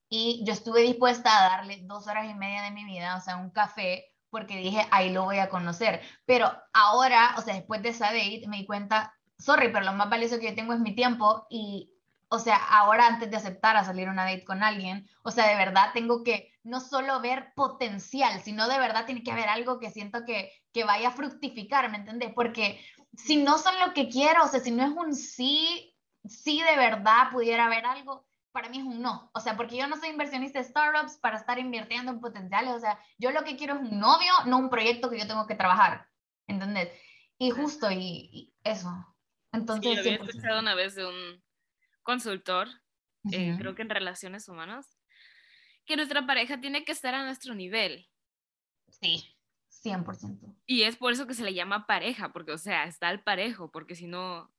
Y 0.09 0.43
yo 0.45 0.53
estuve 0.53 0.81
dispuesta 0.81 1.31
a 1.31 1.51
darle 1.51 1.85
dos 1.85 2.09
horas 2.09 2.29
y 2.29 2.35
media 2.35 2.63
de 2.63 2.73
mi 2.73 2.85
vida, 2.85 3.17
o 3.17 3.21
sea, 3.21 3.37
un 3.37 3.51
café, 3.51 4.07
porque 4.31 4.57
dije, 4.57 4.85
ahí 4.91 5.13
lo 5.13 5.23
voy 5.27 5.39
a 5.39 5.49
conocer. 5.49 6.01
Pero 6.27 6.51
ahora, 6.73 7.37
o 7.39 7.43
sea, 7.43 7.55
después 7.55 7.83
de 7.83 7.91
esa 7.91 8.07
date, 8.07 8.43
me 8.49 8.57
di 8.57 8.67
cuenta, 8.67 9.15
sorry, 9.39 9.69
pero 9.69 9.85
lo 9.85 9.93
más 9.93 10.11
valioso 10.11 10.41
que 10.41 10.49
yo 10.49 10.57
tengo 10.57 10.73
es 10.73 10.81
mi 10.81 10.97
tiempo 10.97 11.47
y 11.51 11.93
o 12.31 12.39
sea, 12.39 12.57
ahora 12.57 13.07
antes 13.07 13.31
de 13.31 13.37
aceptar 13.37 13.77
a 13.77 13.85
salir 13.85 14.09
una 14.09 14.25
date 14.25 14.45
con 14.45 14.63
alguien, 14.63 15.09
o 15.23 15.31
sea, 15.31 15.49
de 15.49 15.57
verdad 15.57 15.91
tengo 15.95 16.23
que 16.23 16.53
no 16.63 16.81
solo 16.81 17.21
ver 17.21 17.53
potencial, 17.55 18.43
sino 18.43 18.69
de 18.69 18.79
verdad 18.79 19.07
tiene 19.07 19.23
que 19.23 19.33
haber 19.33 19.49
algo 19.49 19.79
que 19.79 19.91
siento 19.91 20.25
que, 20.27 20.53
que 20.73 20.85
vaya 20.85 21.09
a 21.09 21.13
fructificar, 21.13 21.91
¿me 21.91 21.97
entiendes? 21.97 22.33
Porque 22.35 22.85
si 23.17 23.37
no 23.43 23.57
son 23.59 23.79
lo 23.81 23.95
que 23.95 24.09
quiero, 24.09 24.45
o 24.45 24.49
sea, 24.49 24.61
si 24.61 24.71
no 24.71 24.85
es 24.85 24.91
un 24.91 25.15
sí, 25.15 25.97
sí 26.27 26.63
de 26.63 26.77
verdad 26.77 27.31
pudiera 27.33 27.67
haber 27.67 27.87
algo, 27.87 28.27
para 28.53 28.69
mí 28.69 28.79
es 28.79 28.85
un 28.85 29.01
no. 29.01 29.31
O 29.33 29.41
sea, 29.41 29.57
porque 29.57 29.79
yo 29.79 29.87
no 29.87 29.97
soy 29.97 30.11
inversionista 30.11 30.59
de 30.59 30.67
startups 30.67 31.17
para 31.19 31.39
estar 31.39 31.59
invirtiendo 31.59 32.13
en 32.13 32.21
potenciales, 32.21 32.75
o 32.75 32.81
sea, 32.81 32.99
yo 33.17 33.31
lo 33.31 33.43
que 33.45 33.57
quiero 33.57 33.77
es 33.77 33.81
un 33.81 33.99
novio, 33.99 34.33
no 34.45 34.59
un 34.59 34.69
proyecto 34.69 35.09
que 35.09 35.19
yo 35.19 35.27
tengo 35.27 35.47
que 35.47 35.55
trabajar, 35.55 36.07
¿entendés? 36.47 36.91
Y 37.39 37.51
justo, 37.51 37.91
y, 37.91 38.53
eso. 38.65 38.91
Entonces, 39.53 39.93
sí, 39.93 39.99
había 39.99 40.17
escuchado 40.17 40.61
una 40.61 40.75
vez 40.75 40.95
de 40.95 41.07
un 41.07 41.43
consultor, 42.09 42.69
eh, 43.33 43.55
creo 43.59 43.75
que 43.75 43.83
en 43.83 43.91
relaciones 43.91 44.49
humanas, 44.49 44.99
que 45.85 45.95
nuestra 45.95 46.27
pareja 46.27 46.59
tiene 46.59 46.83
que 46.83 46.93
estar 46.93 47.15
a 47.15 47.23
nuestro 47.23 47.55
nivel. 47.55 48.09
Sí, 48.89 49.37
100%. 49.69 50.57
Y 50.65 50.85
es 50.85 50.97
por 50.97 51.13
eso 51.13 51.27
que 51.27 51.35
se 51.35 51.45
le 51.45 51.53
llama 51.53 51.87
pareja, 51.87 52.33
porque, 52.33 52.53
o 52.53 52.57
sea, 52.57 52.85
está 52.85 53.09
al 53.09 53.23
parejo, 53.23 53.71
porque 53.71 53.95
si 53.95 54.07
no, 54.07 54.51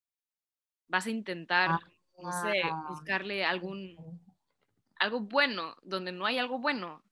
vas 0.90 1.08
a 1.08 1.10
intentar 1.10 1.80
no 2.22 2.32
sé, 2.44 2.62
ah, 2.64 2.86
buscarle 2.88 3.44
algún, 3.44 3.98
algo 4.98 5.22
bueno, 5.22 5.76
donde 5.82 6.12
no 6.12 6.28
hay 6.28 6.38
algo 6.38 6.60
bueno. 6.60 7.04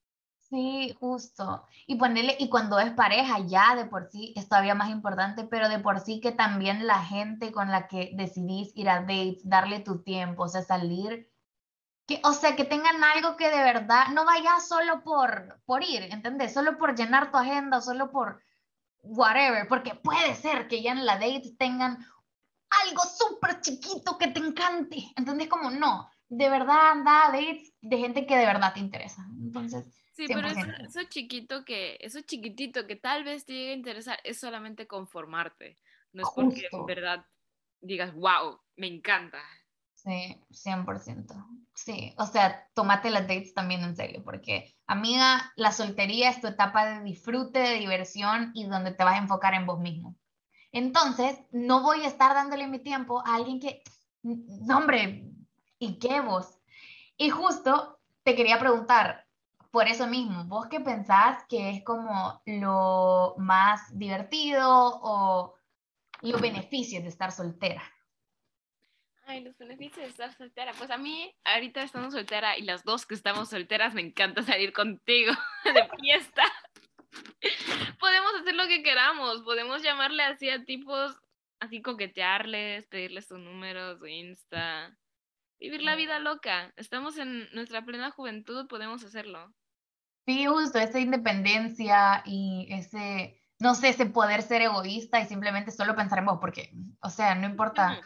Sí, 0.49 0.95
justo. 0.99 1.67
Y 1.87 1.95
ponerle, 1.95 2.37
y 2.39 2.49
cuando 2.49 2.79
es 2.79 2.91
pareja, 2.91 3.39
ya 3.39 3.75
de 3.75 3.85
por 3.85 4.09
sí 4.09 4.33
es 4.37 4.47
todavía 4.47 4.75
más 4.75 4.89
importante, 4.89 5.43
pero 5.43 5.67
de 5.67 5.79
por 5.79 5.99
sí 5.99 6.21
que 6.21 6.31
también 6.31 6.87
la 6.87 7.03
gente 7.03 7.51
con 7.51 7.69
la 7.69 7.87
que 7.87 8.11
decidís 8.15 8.71
ir 8.75 8.89
a 8.89 9.01
dates, 9.01 9.41
darle 9.43 9.81
tu 9.81 10.03
tiempo, 10.03 10.43
o 10.43 10.47
sea, 10.47 10.61
salir, 10.61 11.29
que, 12.07 12.21
o 12.23 12.31
sea, 12.31 12.55
que 12.55 12.63
tengan 12.63 13.03
algo 13.03 13.35
que 13.35 13.49
de 13.49 13.61
verdad 13.61 14.07
no 14.13 14.23
vaya 14.25 14.59
solo 14.61 15.03
por, 15.03 15.61
por 15.65 15.83
ir, 15.83 16.03
¿entendés? 16.03 16.53
Solo 16.53 16.77
por 16.77 16.95
llenar 16.95 17.29
tu 17.29 17.37
agenda, 17.37 17.81
solo 17.81 18.09
por 18.11 18.41
whatever, 19.01 19.67
porque 19.67 19.95
puede 19.95 20.33
ser 20.35 20.69
que 20.69 20.81
ya 20.81 20.93
en 20.93 21.05
la 21.05 21.15
date 21.15 21.55
tengan 21.59 21.97
algo 22.85 23.01
súper 23.03 23.59
chiquito 23.59 24.17
que 24.17 24.27
te 24.29 24.39
encante, 24.39 25.11
¿entendés? 25.17 25.49
Como 25.49 25.71
no, 25.71 26.09
de 26.29 26.49
verdad 26.49 26.91
anda 26.91 27.27
a 27.27 27.31
dates 27.31 27.73
de 27.81 27.97
gente 27.97 28.25
que 28.25 28.37
de 28.37 28.45
verdad 28.45 28.73
te 28.73 28.79
interesa. 28.79 29.25
Entonces, 29.41 30.06
Sí, 30.17 30.25
pero 30.27 30.47
eso, 30.47 31.03
chiquito 31.09 31.63
que, 31.63 31.95
eso 32.01 32.21
chiquitito 32.21 32.87
que 32.87 32.95
tal 32.95 33.23
vez 33.23 33.45
te 33.45 33.53
llegue 33.53 33.69
a 33.69 33.75
interesar 33.75 34.19
es 34.23 34.39
solamente 34.39 34.87
conformarte. 34.87 35.77
No 36.11 36.23
es 36.23 36.29
porque 36.33 36.67
en 36.71 36.85
verdad 36.87 37.23
digas, 37.81 38.15
wow, 38.15 38.59
me 38.77 38.87
encanta. 38.87 39.37
Sí, 39.93 40.41
100%. 40.49 41.35
Sí, 41.75 42.15
o 42.17 42.25
sea, 42.25 42.67
tómate 42.73 43.11
las 43.11 43.27
dates 43.27 43.53
también 43.53 43.83
en 43.83 43.95
serio, 43.95 44.23
porque 44.23 44.75
amiga, 44.87 45.53
la 45.55 45.71
soltería 45.71 46.31
es 46.31 46.41
tu 46.41 46.47
etapa 46.47 46.87
de 46.87 47.03
disfrute, 47.03 47.59
de 47.59 47.75
diversión 47.75 48.49
y 48.55 48.65
donde 48.65 48.95
te 48.95 49.03
vas 49.03 49.19
a 49.19 49.21
enfocar 49.21 49.53
en 49.53 49.67
vos 49.67 49.79
mismo. 49.79 50.15
Entonces, 50.71 51.37
no 51.51 51.83
voy 51.83 52.01
a 52.01 52.07
estar 52.07 52.33
dándole 52.33 52.65
mi 52.65 52.79
tiempo 52.79 53.21
a 53.23 53.35
alguien 53.35 53.59
que, 53.59 53.83
no 54.23 54.79
hombre, 54.79 55.29
¿y 55.77 55.99
qué 55.99 56.21
vos? 56.21 56.57
Y 57.17 57.29
justo 57.29 57.99
te 58.23 58.35
quería 58.35 58.57
preguntar, 58.57 59.26
por 59.71 59.87
eso 59.87 60.07
mismo, 60.07 60.45
¿vos 60.45 60.67
qué 60.67 60.79
pensás 60.79 61.43
que 61.47 61.69
es 61.69 61.83
como 61.83 62.41
lo 62.45 63.35
más 63.37 63.97
divertido 63.97 64.65
o 64.67 65.55
los 66.21 66.41
beneficios 66.41 67.03
de 67.03 67.09
estar 67.09 67.31
soltera? 67.31 67.83
Ay, 69.25 69.41
los 69.41 69.57
beneficios 69.57 69.97
de 69.97 70.07
estar 70.07 70.33
soltera. 70.33 70.71
Pues 70.77 70.89
a 70.89 70.97
mí, 70.97 71.35
ahorita 71.43 71.83
estamos 71.83 72.13
soltera 72.13 72.57
y 72.57 72.61
las 72.61 72.83
dos 72.83 73.05
que 73.05 73.13
estamos 73.13 73.49
solteras, 73.49 73.93
me 73.93 74.01
encanta 74.01 74.41
salir 74.41 74.71
contigo 74.71 75.33
de 75.65 75.89
fiesta. 75.99 76.43
podemos 77.99 78.31
hacer 78.39 78.55
lo 78.55 78.67
que 78.67 78.83
queramos, 78.83 79.41
podemos 79.41 79.83
llamarle 79.83 80.23
así 80.23 80.49
a 80.49 80.63
tipos, 80.63 81.15
así 81.59 81.81
coquetearles, 81.81 82.87
pedirles 82.87 83.27
su 83.27 83.37
número, 83.37 83.97
su 83.97 84.07
Insta, 84.07 84.97
vivir 85.59 85.81
la 85.81 85.95
vida 85.95 86.19
loca. 86.19 86.73
Estamos 86.75 87.17
en 87.17 87.49
nuestra 87.53 87.83
plena 87.85 88.11
juventud, 88.11 88.67
podemos 88.67 89.03
hacerlo. 89.03 89.53
Sí, 90.25 90.45
justo, 90.45 90.77
esa 90.77 90.99
independencia 90.99 92.21
y 92.25 92.67
ese, 92.69 93.41
no 93.59 93.75
sé, 93.75 93.89
ese 93.89 94.07
poder 94.07 94.41
ser 94.41 94.61
egoísta 94.61 95.21
y 95.21 95.25
simplemente 95.25 95.71
solo 95.71 95.95
pensar 95.95 96.19
en 96.19 96.25
vos, 96.25 96.39
porque, 96.41 96.71
o 97.01 97.09
sea, 97.09 97.35
no 97.35 97.47
importa. 97.47 98.01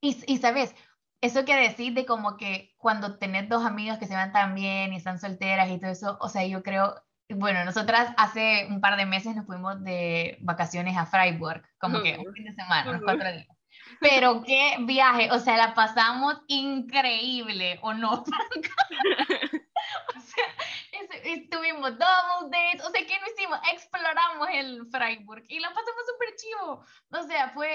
Y, 0.00 0.16
y 0.26 0.38
sabes, 0.38 0.74
eso 1.20 1.44
que 1.44 1.56
decir 1.56 1.94
de 1.94 2.06
como 2.06 2.36
que 2.36 2.74
cuando 2.78 3.18
tenés 3.18 3.48
dos 3.48 3.64
amigos 3.64 3.98
que 3.98 4.06
se 4.06 4.14
van 4.14 4.32
tan 4.32 4.54
bien 4.54 4.92
y 4.92 4.96
están 4.96 5.18
solteras 5.18 5.70
y 5.70 5.78
todo 5.78 5.90
eso, 5.90 6.18
o 6.20 6.28
sea, 6.28 6.46
yo 6.46 6.62
creo, 6.62 7.02
bueno, 7.28 7.64
nosotras 7.64 8.14
hace 8.16 8.66
un 8.70 8.80
par 8.80 8.96
de 8.96 9.06
meses 9.06 9.36
nos 9.36 9.46
fuimos 9.46 9.82
de 9.84 10.38
vacaciones 10.40 10.96
a 10.96 11.06
Freiburg, 11.06 11.62
como 11.78 12.02
que 12.02 12.18
un 12.18 12.32
fin 12.32 12.44
de 12.44 12.54
semana, 12.54 12.90
unos 12.90 13.02
cuatro 13.02 13.30
días. 13.32 13.48
Pero 14.00 14.42
qué 14.42 14.76
viaje, 14.80 15.30
o 15.30 15.38
sea, 15.38 15.56
la 15.56 15.74
pasamos 15.74 16.40
increíble, 16.46 17.78
¿o 17.82 17.94
no, 17.94 18.12
o 18.22 18.24
sea, 20.20 20.44
estuvimos 21.24 21.98
double 21.98 22.50
dates, 22.50 22.86
o 22.86 22.90
sea, 22.90 23.06
¿qué 23.06 23.18
no 23.18 23.26
hicimos? 23.34 23.58
Exploramos 23.72 24.48
el 24.52 24.86
Freiburg 24.90 25.44
y 25.48 25.60
la 25.60 25.68
pasamos 25.68 26.02
súper 26.06 26.34
chivo. 26.36 26.84
O 27.10 27.22
sea, 27.26 27.50
fue, 27.50 27.70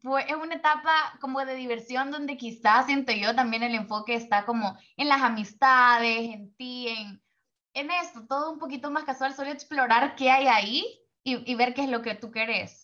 fue 0.00 0.24
es 0.28 0.34
una 0.34 0.54
etapa 0.54 1.16
como 1.20 1.44
de 1.44 1.54
diversión 1.54 2.10
donde 2.10 2.36
quizás 2.36 2.86
siento 2.86 3.12
yo 3.12 3.34
también 3.34 3.62
el 3.62 3.74
enfoque 3.74 4.14
está 4.14 4.44
como 4.44 4.76
en 4.96 5.08
las 5.08 5.22
amistades, 5.22 6.34
en 6.34 6.54
ti, 6.56 6.88
en, 6.88 7.22
en 7.74 7.90
esto, 7.90 8.26
todo 8.26 8.52
un 8.52 8.58
poquito 8.58 8.90
más 8.90 9.04
casual, 9.04 9.34
solo 9.34 9.50
explorar 9.50 10.14
qué 10.16 10.30
hay 10.30 10.46
ahí 10.46 11.00
y, 11.24 11.50
y 11.50 11.54
ver 11.54 11.74
qué 11.74 11.84
es 11.84 11.90
lo 11.90 12.02
que 12.02 12.14
tú 12.14 12.30
querés. 12.30 12.81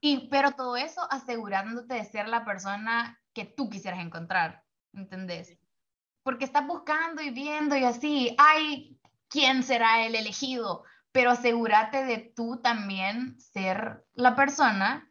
Y, 0.00 0.28
pero 0.28 0.52
todo 0.52 0.76
eso 0.76 1.00
asegurándote 1.10 1.94
de 1.94 2.04
ser 2.04 2.28
la 2.28 2.44
persona 2.44 3.20
que 3.32 3.44
tú 3.44 3.68
quisieras 3.70 4.00
encontrar, 4.00 4.62
¿entendés? 4.92 5.58
Porque 6.22 6.44
estás 6.44 6.66
buscando 6.66 7.22
y 7.22 7.30
viendo 7.30 7.76
y 7.76 7.84
así, 7.84 8.34
ay, 8.38 8.98
quién 9.28 9.62
será 9.62 10.06
el 10.06 10.14
elegido, 10.14 10.84
pero 11.12 11.30
asegúrate 11.30 12.04
de 12.04 12.32
tú 12.34 12.60
también 12.62 13.40
ser 13.40 14.04
la 14.14 14.36
persona 14.36 15.10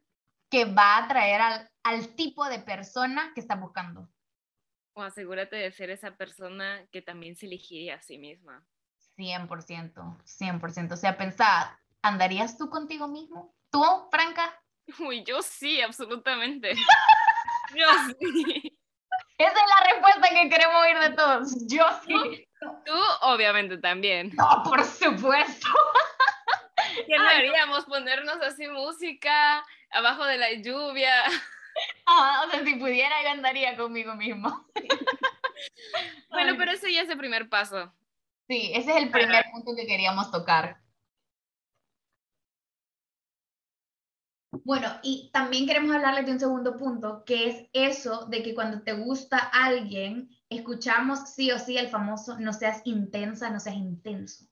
que 0.50 0.66
va 0.66 0.98
a 0.98 1.06
atraer 1.06 1.42
al, 1.42 1.70
al 1.84 2.16
tipo 2.16 2.46
de 2.46 2.60
persona 2.60 3.32
que 3.34 3.42
estás 3.42 3.60
buscando. 3.60 4.10
O 4.94 5.02
asegúrate 5.02 5.56
de 5.56 5.72
ser 5.72 5.90
esa 5.90 6.16
persona 6.16 6.88
que 6.92 7.02
también 7.02 7.36
se 7.36 7.48
elegiría 7.48 7.96
a 7.96 8.02
sí 8.02 8.18
misma. 8.18 8.66
100%, 9.18 10.24
100%. 10.24 10.94
O 10.94 10.98
sea, 10.98 11.18
pensá, 11.18 11.80
¿andarías 12.02 12.58
tú 12.58 12.70
contigo 12.70 13.08
mismo? 13.08 13.56
¿Tú, 13.70 13.84
Franca? 14.12 14.54
Uy, 15.00 15.24
yo 15.24 15.42
sí, 15.42 15.82
absolutamente. 15.82 16.74
yo 17.76 17.88
sí. 18.20 18.78
Esa 19.38 19.52
es 19.52 19.70
la 19.70 19.92
respuesta 19.92 20.30
que 20.30 20.50
queremos 20.50 20.82
oír 20.82 21.00
de 21.00 21.10
todos. 21.16 21.68
Yo 21.68 21.86
sí. 22.08 22.48
Tú, 22.86 22.94
obviamente, 23.22 23.78
también. 23.78 24.32
No, 24.36 24.64
por 24.64 24.84
supuesto. 24.84 25.68
¿Qué 27.08 27.18
no 27.18 27.28
haríamos? 27.28 27.86
Ponernos 27.86 28.42
así 28.42 28.68
música 28.68 29.66
abajo 29.92 30.26
de 30.26 30.38
la 30.38 30.54
lluvia. 30.54 31.24
Ah, 32.06 32.46
o 32.48 32.52
sea, 32.52 32.64
si 32.64 32.76
pudiera, 32.76 33.22
yo 33.24 33.30
andaría 33.30 33.76
conmigo 33.76 34.16
mismo. 34.16 34.66
bueno, 36.30 36.56
pero 36.58 36.72
ese 36.72 36.94
ya 36.94 37.02
es 37.02 37.10
el 37.10 37.18
primer 37.18 37.50
paso. 37.50 37.92
Sí, 38.48 38.72
ese 38.74 38.92
es 38.92 38.98
el 38.98 39.10
primer 39.10 39.46
punto 39.52 39.76
que 39.76 39.86
queríamos 39.86 40.32
tocar. 40.32 40.78
Bueno, 44.66 44.88
y 45.04 45.30
también 45.32 45.68
queremos 45.68 45.96
hablarles 45.96 46.26
de 46.26 46.32
un 46.32 46.40
segundo 46.40 46.76
punto, 46.76 47.24
que 47.24 47.50
es 47.50 47.70
eso 47.72 48.26
de 48.26 48.42
que 48.42 48.56
cuando 48.56 48.82
te 48.82 48.94
gusta 48.94 49.38
alguien, 49.38 50.28
escuchamos 50.50 51.30
sí 51.36 51.52
o 51.52 51.60
sí 51.60 51.78
el 51.78 51.88
famoso 51.88 52.40
no 52.40 52.52
seas 52.52 52.82
intensa, 52.84 53.52
no 53.52 53.60
seas 53.60 53.76
intenso. 53.76 54.46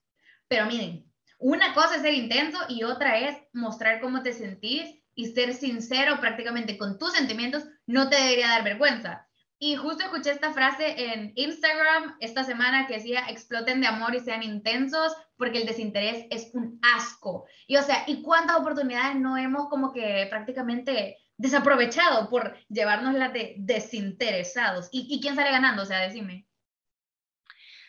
Pero 0.47 0.67
miren, 0.67 1.11
una 1.39 1.73
cosa 1.73 1.95
es 1.95 2.03
ser 2.03 2.13
intenso 2.13 2.59
y 2.69 2.83
otra 2.83 3.17
es 3.17 3.37
mostrar 3.53 4.01
cómo 4.01 4.21
te 4.21 4.33
sentís 4.33 4.83
y 5.15 5.33
ser 5.33 5.55
sincero 5.55 6.19
prácticamente 6.19 6.77
con 6.77 6.99
tus 6.99 7.13
sentimientos 7.13 7.63
no 7.87 8.07
te 8.07 8.17
debería 8.17 8.49
dar 8.49 8.63
vergüenza. 8.63 9.27
Y 9.65 9.77
justo 9.77 10.03
escuché 10.03 10.31
esta 10.31 10.51
frase 10.51 10.93
en 11.13 11.31
Instagram 11.37 12.17
esta 12.19 12.43
semana 12.43 12.85
que 12.85 12.95
decía, 12.95 13.23
exploten 13.29 13.79
de 13.79 13.87
amor 13.87 14.13
y 14.13 14.19
sean 14.19 14.43
intensos 14.43 15.15
porque 15.37 15.59
el 15.59 15.65
desinterés 15.65 16.25
es 16.31 16.53
un 16.53 16.81
asco. 16.81 17.45
Y 17.65 17.77
o 17.77 17.81
sea, 17.81 18.03
¿y 18.05 18.21
cuántas 18.23 18.57
oportunidades 18.57 19.15
no 19.15 19.37
hemos 19.37 19.69
como 19.69 19.93
que 19.93 20.27
prácticamente 20.29 21.17
desaprovechado 21.37 22.29
por 22.29 22.57
llevarnos 22.67 23.13
las 23.13 23.31
de 23.31 23.55
desinteresados? 23.57 24.89
¿Y, 24.91 25.07
¿Y 25.09 25.21
quién 25.21 25.37
sale 25.37 25.51
ganando? 25.51 25.83
O 25.83 25.85
sea, 25.85 26.01
decime. 26.01 26.45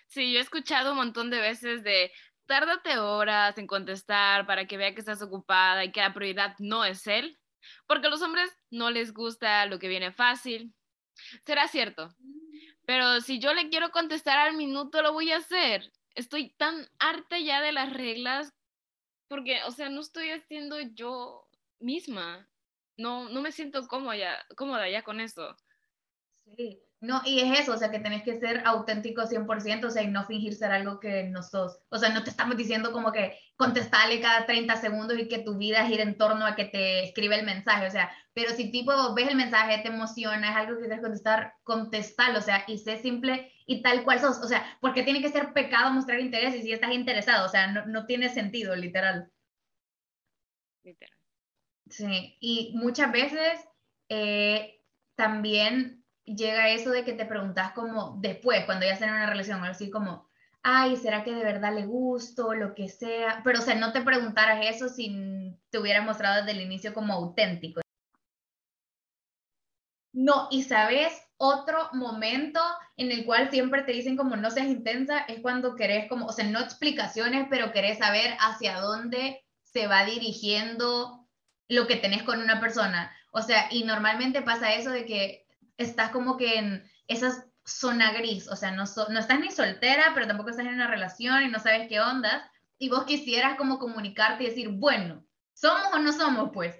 Sí, 0.06 0.32
yo 0.32 0.38
he 0.38 0.42
escuchado 0.42 0.92
un 0.92 0.98
montón 0.98 1.28
de 1.28 1.40
veces 1.40 1.82
de 1.82 2.12
tárdate 2.46 2.98
horas 2.98 3.58
en 3.58 3.66
contestar 3.66 4.46
para 4.46 4.68
que 4.68 4.76
vea 4.76 4.94
que 4.94 5.00
estás 5.00 5.22
ocupada 5.22 5.84
y 5.84 5.90
que 5.90 6.02
la 6.02 6.14
prioridad 6.14 6.54
no 6.60 6.84
es 6.84 7.04
él, 7.08 7.36
porque 7.88 8.06
a 8.06 8.10
los 8.10 8.22
hombres 8.22 8.48
no 8.70 8.92
les 8.92 9.12
gusta 9.12 9.66
lo 9.66 9.80
que 9.80 9.88
viene 9.88 10.12
fácil, 10.12 10.72
Será 11.44 11.68
cierto. 11.68 12.14
Pero 12.86 13.20
si 13.20 13.38
yo 13.38 13.54
le 13.54 13.68
quiero 13.68 13.90
contestar 13.90 14.38
al 14.38 14.56
minuto, 14.56 15.02
lo 15.02 15.12
voy 15.12 15.32
a 15.32 15.38
hacer. 15.38 15.92
Estoy 16.14 16.50
tan 16.50 16.88
harta 16.98 17.38
ya 17.38 17.60
de 17.60 17.72
las 17.72 17.92
reglas 17.92 18.52
porque, 19.28 19.62
o 19.64 19.70
sea, 19.70 19.88
no 19.88 20.00
estoy 20.00 20.30
haciendo 20.30 20.80
yo 20.80 21.48
misma. 21.80 22.48
No, 22.96 23.28
no 23.28 23.40
me 23.40 23.52
siento 23.52 23.86
cómoda 23.88 24.16
ya, 24.16 24.46
cómoda 24.56 24.88
ya 24.88 25.02
con 25.02 25.20
eso. 25.20 25.56
Sí, 26.56 26.80
no, 27.00 27.20
y 27.24 27.40
es 27.40 27.60
eso, 27.60 27.72
o 27.72 27.76
sea, 27.76 27.90
que 27.90 27.98
tenés 27.98 28.22
que 28.22 28.38
ser 28.38 28.62
auténtico 28.64 29.26
100%, 29.26 29.86
o 29.86 29.90
sea, 29.90 30.02
y 30.02 30.08
no 30.08 30.24
fingir 30.24 30.54
ser 30.54 30.70
algo 30.70 31.00
que 31.00 31.24
no 31.24 31.42
sos. 31.42 31.78
O 31.88 31.98
sea, 31.98 32.10
no 32.10 32.22
te 32.22 32.30
estamos 32.30 32.56
diciendo 32.56 32.92
como 32.92 33.12
que 33.12 33.38
contestale 33.56 34.20
cada 34.20 34.46
30 34.46 34.76
segundos 34.76 35.18
y 35.18 35.28
que 35.28 35.38
tu 35.38 35.56
vida 35.56 35.86
gire 35.86 36.02
en 36.02 36.18
torno 36.18 36.44
a 36.46 36.56
que 36.56 36.64
te 36.64 37.04
escribe 37.04 37.36
el 37.38 37.46
mensaje, 37.46 37.86
o 37.86 37.90
sea, 37.90 38.10
pero 38.32 38.50
si 38.50 38.70
tipo 38.70 39.14
ves 39.14 39.28
el 39.28 39.36
mensaje, 39.36 39.78
te 39.78 39.88
emociona, 39.88 40.50
es 40.50 40.56
algo 40.56 40.74
que 40.74 40.86
quieres 40.86 41.00
contestar, 41.00 41.54
contestalo, 41.62 42.38
o 42.40 42.42
sea, 42.42 42.64
y 42.66 42.78
sé 42.78 42.98
simple 42.98 43.52
y 43.66 43.82
tal 43.82 44.02
cual 44.04 44.20
sos, 44.20 44.38
o 44.38 44.48
sea, 44.48 44.64
porque 44.80 45.04
tiene 45.04 45.22
que 45.22 45.30
ser 45.30 45.52
pecado 45.52 45.92
mostrar 45.92 46.20
interés 46.20 46.54
y 46.56 46.62
si 46.62 46.72
estás 46.72 46.92
interesado, 46.92 47.46
o 47.46 47.48
sea, 47.48 47.68
no, 47.68 47.86
no 47.86 48.06
tiene 48.06 48.28
sentido, 48.28 48.74
literal. 48.74 49.30
Literal. 50.82 51.16
Sí, 51.88 52.36
y 52.40 52.72
muchas 52.74 53.12
veces 53.12 53.60
eh, 54.08 54.80
también 55.14 56.04
llega 56.24 56.70
eso 56.70 56.90
de 56.90 57.04
que 57.04 57.12
te 57.12 57.26
preguntas 57.26 57.72
como 57.72 58.18
después, 58.20 58.64
cuando 58.64 58.86
ya 58.86 58.94
están 58.94 59.10
en 59.10 59.14
una 59.16 59.26
relación, 59.30 59.62
así 59.64 59.90
como, 59.90 60.28
ay, 60.64 60.96
¿será 60.96 61.22
que 61.22 61.32
de 61.32 61.44
verdad 61.44 61.74
le 61.74 61.86
gusto? 61.86 62.54
Lo 62.54 62.74
que 62.74 62.88
sea. 62.88 63.42
Pero, 63.44 63.60
o 63.60 63.62
sea, 63.62 63.76
no 63.76 63.92
te 63.92 64.00
preguntaras 64.00 64.66
eso 64.66 64.88
si 64.88 65.56
te 65.70 65.78
hubiera 65.78 66.02
mostrado 66.02 66.42
desde 66.44 66.58
el 66.58 66.64
inicio 66.64 66.92
como 66.92 67.12
auténtico. 67.12 67.82
No, 70.12 70.48
y 70.50 70.62
sabes, 70.62 71.12
otro 71.36 71.90
momento 71.92 72.60
en 72.96 73.12
el 73.12 73.26
cual 73.26 73.50
siempre 73.50 73.82
te 73.82 73.92
dicen 73.92 74.16
como 74.16 74.36
no 74.36 74.50
seas 74.50 74.68
intensa 74.68 75.18
es 75.18 75.40
cuando 75.40 75.74
querés 75.76 76.08
como, 76.08 76.26
o 76.26 76.32
sea, 76.32 76.46
no 76.46 76.60
explicaciones, 76.60 77.46
pero 77.50 77.72
querés 77.72 77.98
saber 77.98 78.34
hacia 78.40 78.80
dónde 78.80 79.44
se 79.64 79.86
va 79.86 80.04
dirigiendo 80.04 81.26
lo 81.68 81.86
que 81.86 81.96
tenés 81.96 82.22
con 82.22 82.40
una 82.40 82.60
persona. 82.60 83.12
O 83.32 83.42
sea, 83.42 83.66
y 83.70 83.84
normalmente 83.84 84.40
pasa 84.42 84.74
eso 84.74 84.90
de 84.90 85.04
que 85.04 85.46
estás 85.76 86.10
como 86.10 86.36
que 86.36 86.58
en 86.58 86.90
esas 87.08 87.44
zona 87.64 88.12
gris, 88.12 88.48
o 88.48 88.56
sea, 88.56 88.70
no, 88.70 88.84
no 89.08 89.18
estás 89.18 89.40
ni 89.40 89.50
soltera, 89.50 90.12
pero 90.14 90.26
tampoco 90.26 90.50
estás 90.50 90.66
en 90.66 90.74
una 90.74 90.86
relación 90.86 91.42
y 91.42 91.48
no 91.48 91.58
sabes 91.58 91.88
qué 91.88 92.00
onda, 92.00 92.50
y 92.78 92.88
vos 92.88 93.04
quisieras 93.04 93.56
como 93.56 93.78
comunicarte 93.78 94.44
y 94.44 94.48
decir, 94.48 94.68
bueno, 94.68 95.24
¿somos 95.54 95.92
o 95.92 95.98
no 95.98 96.12
somos? 96.12 96.50
Pues. 96.52 96.76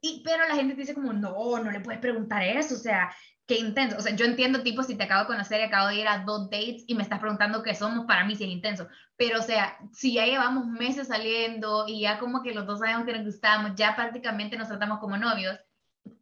Y, 0.00 0.22
pero 0.24 0.48
la 0.48 0.54
gente 0.54 0.74
te 0.74 0.80
dice 0.80 0.94
como, 0.94 1.12
no, 1.12 1.58
no 1.58 1.70
le 1.70 1.80
puedes 1.80 2.00
preguntar 2.00 2.42
eso, 2.42 2.74
o 2.74 2.78
sea, 2.78 3.14
qué 3.46 3.58
intenso. 3.58 3.96
O 3.98 4.00
sea, 4.00 4.14
yo 4.14 4.24
entiendo, 4.24 4.62
tipo, 4.62 4.82
si 4.82 4.96
te 4.96 5.04
acabo 5.04 5.22
de 5.22 5.26
conocer 5.26 5.60
y 5.60 5.64
acabo 5.64 5.88
de 5.88 5.96
ir 5.96 6.08
a 6.08 6.24
dos 6.24 6.48
dates 6.50 6.84
y 6.86 6.94
me 6.94 7.02
estás 7.02 7.20
preguntando 7.20 7.62
qué 7.62 7.74
somos, 7.74 8.06
para 8.06 8.24
mí 8.24 8.34
sí 8.34 8.44
es 8.44 8.50
intenso. 8.50 8.88
Pero, 9.16 9.40
o 9.40 9.42
sea, 9.42 9.76
si 9.92 10.14
ya 10.14 10.24
llevamos 10.24 10.66
meses 10.66 11.08
saliendo 11.08 11.84
y 11.86 12.00
ya 12.00 12.18
como 12.18 12.42
que 12.42 12.54
los 12.54 12.66
dos 12.66 12.78
sabemos 12.78 13.04
que 13.04 13.12
nos 13.12 13.24
gustamos, 13.24 13.72
ya 13.76 13.94
prácticamente 13.94 14.56
nos 14.56 14.68
tratamos 14.68 15.00
como 15.00 15.16
novios, 15.16 15.58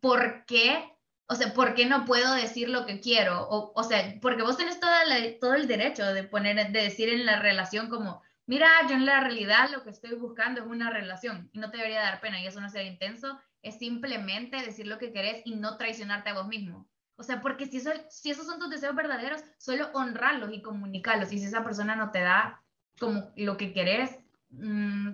¿por 0.01 0.45
qué 0.47 0.98
o 1.31 1.35
sea, 1.35 1.53
¿por 1.53 1.75
qué 1.75 1.85
no 1.85 2.07
puedo 2.07 2.35
decir 2.35 2.71
lo 2.71 2.87
que 2.87 3.01
quiero? 3.01 3.47
O, 3.49 3.73
o 3.75 3.85
sea, 3.85 4.15
porque 4.23 4.43
vos 4.43 4.57
tenés 4.57 4.81
toda 4.81 5.03
todo 5.41 5.55
el 5.55 5.69
derecho 5.69 6.07
de 6.07 6.25
poner, 6.25 6.73
de 6.73 6.83
decir 6.83 7.11
en 7.11 7.27
la 7.27 7.39
relación 7.41 7.91
como, 7.91 8.23
mira, 8.47 8.69
yo 8.89 8.95
en 8.95 9.05
la 9.05 9.21
realidad 9.21 9.69
lo 9.71 9.85
que 9.85 9.91
estoy 9.91 10.15
buscando 10.15 10.63
es 10.63 10.67
una 10.67 10.89
relación 10.91 11.51
y 11.53 11.59
no 11.59 11.71
te 11.71 11.77
debería 11.77 12.01
dar 12.01 12.21
pena 12.21 12.41
y 12.41 12.47
eso 12.47 12.63
no 12.63 12.71
ser 12.71 12.87
intenso, 12.87 13.39
es 13.63 13.79
simplemente 13.79 14.57
decir 14.57 14.87
lo 14.87 14.97
que 14.97 15.13
querés 15.13 15.43
y 15.45 15.55
no 15.55 15.77
traicionarte 15.77 16.31
a 16.31 16.35
vos 16.35 16.49
mismo. 16.49 16.89
O 17.17 17.23
sea, 17.23 17.43
porque 17.43 17.67
si, 17.67 17.77
eso, 17.77 17.91
si 18.09 18.31
esos 18.31 18.47
son 18.47 18.59
tus 18.59 18.71
deseos 18.71 18.97
verdaderos, 18.97 19.43
solo 19.59 19.91
honrarlos 19.93 20.51
y 20.53 20.63
comunicarlos. 20.63 21.33
Y 21.33 21.39
si 21.39 21.45
esa 21.45 21.65
persona 21.65 21.95
no 21.95 22.11
te 22.11 22.21
da 22.21 22.63
como 22.99 23.31
lo 23.37 23.57
que 23.59 23.73
querés, 23.75 24.17
mm, 24.51 25.11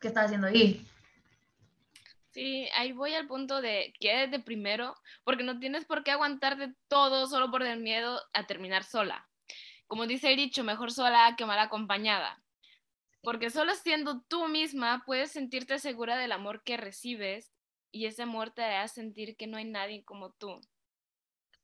¿qué 0.00 0.08
estás 0.08 0.26
haciendo 0.26 0.48
ahí? 0.48 0.84
Sí, 2.38 2.68
ahí 2.76 2.92
voy 2.92 3.14
al 3.14 3.26
punto 3.26 3.60
de 3.60 3.92
quédate 3.98 4.38
primero, 4.38 4.94
porque 5.24 5.42
no 5.42 5.58
tienes 5.58 5.84
por 5.86 6.04
qué 6.04 6.12
aguantar 6.12 6.56
de 6.56 6.72
todo 6.86 7.26
solo 7.26 7.50
por 7.50 7.64
el 7.64 7.80
miedo 7.80 8.20
a 8.32 8.46
terminar 8.46 8.84
sola. 8.84 9.28
Como 9.88 10.06
dice 10.06 10.30
el 10.30 10.36
dicho, 10.36 10.62
mejor 10.62 10.92
sola 10.92 11.34
que 11.36 11.46
mal 11.46 11.58
acompañada. 11.58 12.40
Porque 13.22 13.50
solo 13.50 13.74
siendo 13.74 14.22
tú 14.28 14.46
misma 14.46 15.02
puedes 15.04 15.32
sentirte 15.32 15.80
segura 15.80 16.16
del 16.16 16.30
amor 16.30 16.62
que 16.62 16.76
recibes 16.76 17.50
y 17.90 18.06
ese 18.06 18.22
amor 18.22 18.52
te 18.52 18.62
hará 18.62 18.86
sentir 18.86 19.36
que 19.36 19.48
no 19.48 19.56
hay 19.56 19.64
nadie 19.64 20.04
como 20.04 20.30
tú. 20.30 20.60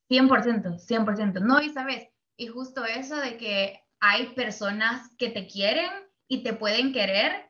100%, 0.08 0.80
100%. 0.80 1.40
No, 1.40 1.62
y 1.62 1.70
sabes, 1.70 2.08
y 2.36 2.48
justo 2.48 2.84
eso 2.84 3.14
de 3.14 3.36
que 3.36 3.80
hay 4.00 4.34
personas 4.34 5.14
que 5.18 5.30
te 5.30 5.46
quieren 5.46 5.92
y 6.26 6.42
te 6.42 6.52
pueden 6.52 6.92
querer, 6.92 7.48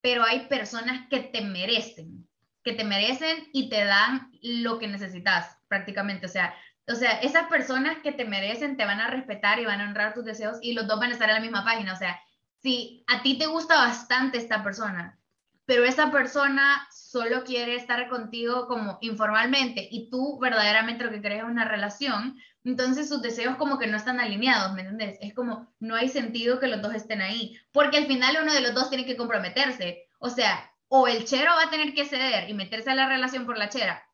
pero 0.00 0.22
hay 0.22 0.46
personas 0.46 1.08
que 1.08 1.18
te 1.18 1.40
merecen 1.40 2.28
que 2.64 2.72
te 2.72 2.84
merecen 2.84 3.48
y 3.52 3.68
te 3.68 3.84
dan 3.84 4.30
lo 4.42 4.78
que 4.78 4.88
necesitas 4.88 5.58
prácticamente. 5.68 6.26
O 6.26 6.30
sea, 6.30 6.54
o 6.88 6.94
sea, 6.94 7.12
esas 7.20 7.46
personas 7.48 7.98
que 8.02 8.12
te 8.12 8.24
merecen 8.24 8.76
te 8.76 8.84
van 8.84 9.00
a 9.00 9.08
respetar 9.08 9.58
y 9.58 9.64
van 9.64 9.80
a 9.80 9.88
honrar 9.88 10.14
tus 10.14 10.24
deseos 10.24 10.58
y 10.60 10.72
los 10.72 10.86
dos 10.86 10.98
van 10.98 11.10
a 11.10 11.12
estar 11.12 11.28
en 11.28 11.36
la 11.36 11.40
misma 11.40 11.64
página. 11.64 11.92
O 11.92 11.96
sea, 11.96 12.20
si 12.62 13.04
a 13.06 13.22
ti 13.22 13.38
te 13.38 13.46
gusta 13.46 13.76
bastante 13.76 14.38
esta 14.38 14.62
persona, 14.62 15.18
pero 15.66 15.84
esa 15.84 16.10
persona 16.10 16.86
solo 16.90 17.44
quiere 17.44 17.76
estar 17.76 18.08
contigo 18.08 18.66
como 18.66 18.98
informalmente 19.00 19.86
y 19.90 20.10
tú 20.10 20.38
verdaderamente 20.38 21.04
lo 21.04 21.10
que 21.10 21.20
quieres 21.20 21.38
es 21.38 21.44
una 21.44 21.64
relación, 21.64 22.36
entonces 22.64 23.08
sus 23.08 23.22
deseos 23.22 23.56
como 23.56 23.78
que 23.78 23.86
no 23.86 23.96
están 23.96 24.20
alineados, 24.20 24.74
¿me 24.74 24.82
entiendes? 24.82 25.18
Es 25.22 25.34
como 25.34 25.72
no 25.80 25.94
hay 25.94 26.08
sentido 26.08 26.60
que 26.60 26.68
los 26.68 26.82
dos 26.82 26.94
estén 26.94 27.22
ahí, 27.22 27.58
porque 27.72 27.98
al 27.98 28.06
final 28.06 28.36
uno 28.42 28.52
de 28.52 28.60
los 28.60 28.74
dos 28.74 28.90
tiene 28.90 29.06
que 29.06 29.16
comprometerse. 29.16 30.06
O 30.18 30.28
sea, 30.28 30.70
o 30.96 31.08
el 31.08 31.24
chero 31.24 31.50
va 31.56 31.64
a 31.64 31.70
tener 31.70 31.92
que 31.92 32.04
ceder 32.04 32.48
y 32.48 32.54
meterse 32.54 32.88
a 32.88 32.94
la 32.94 33.08
relación 33.08 33.46
por 33.46 33.58
la 33.58 33.68
chera, 33.68 34.08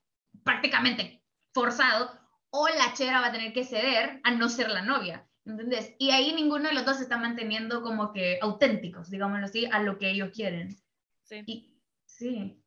prácticamente 0.45 1.23
forzado, 1.53 2.11
o 2.49 2.69
la 2.69 2.95
chera 2.95 3.21
va 3.21 3.27
a 3.27 3.33
tener 3.33 3.53
que 3.53 3.65
ceder 3.65 4.19
a 4.25 4.31
no 4.31 4.49
ser 4.49 4.71
la 4.71 4.81
novia. 4.81 5.29
¿Entendés? 5.45 5.95
Y 5.99 6.11
ahí 6.11 6.33
ninguno 6.33 6.71
de 6.71 6.75
los 6.75 6.87
dos 6.87 6.97
se 6.97 7.03
está 7.03 7.19
manteniendo 7.19 7.83
como 7.83 8.15
que 8.15 8.39
auténticos, 8.41 9.11
digámoslo 9.11 9.45
así, 9.45 9.67
a 9.67 9.83
lo 9.83 9.99
que 9.99 10.11
ellos 10.11 10.31
quieren. 10.33 10.75
Sí. 11.23 11.71
sí. 12.07 12.65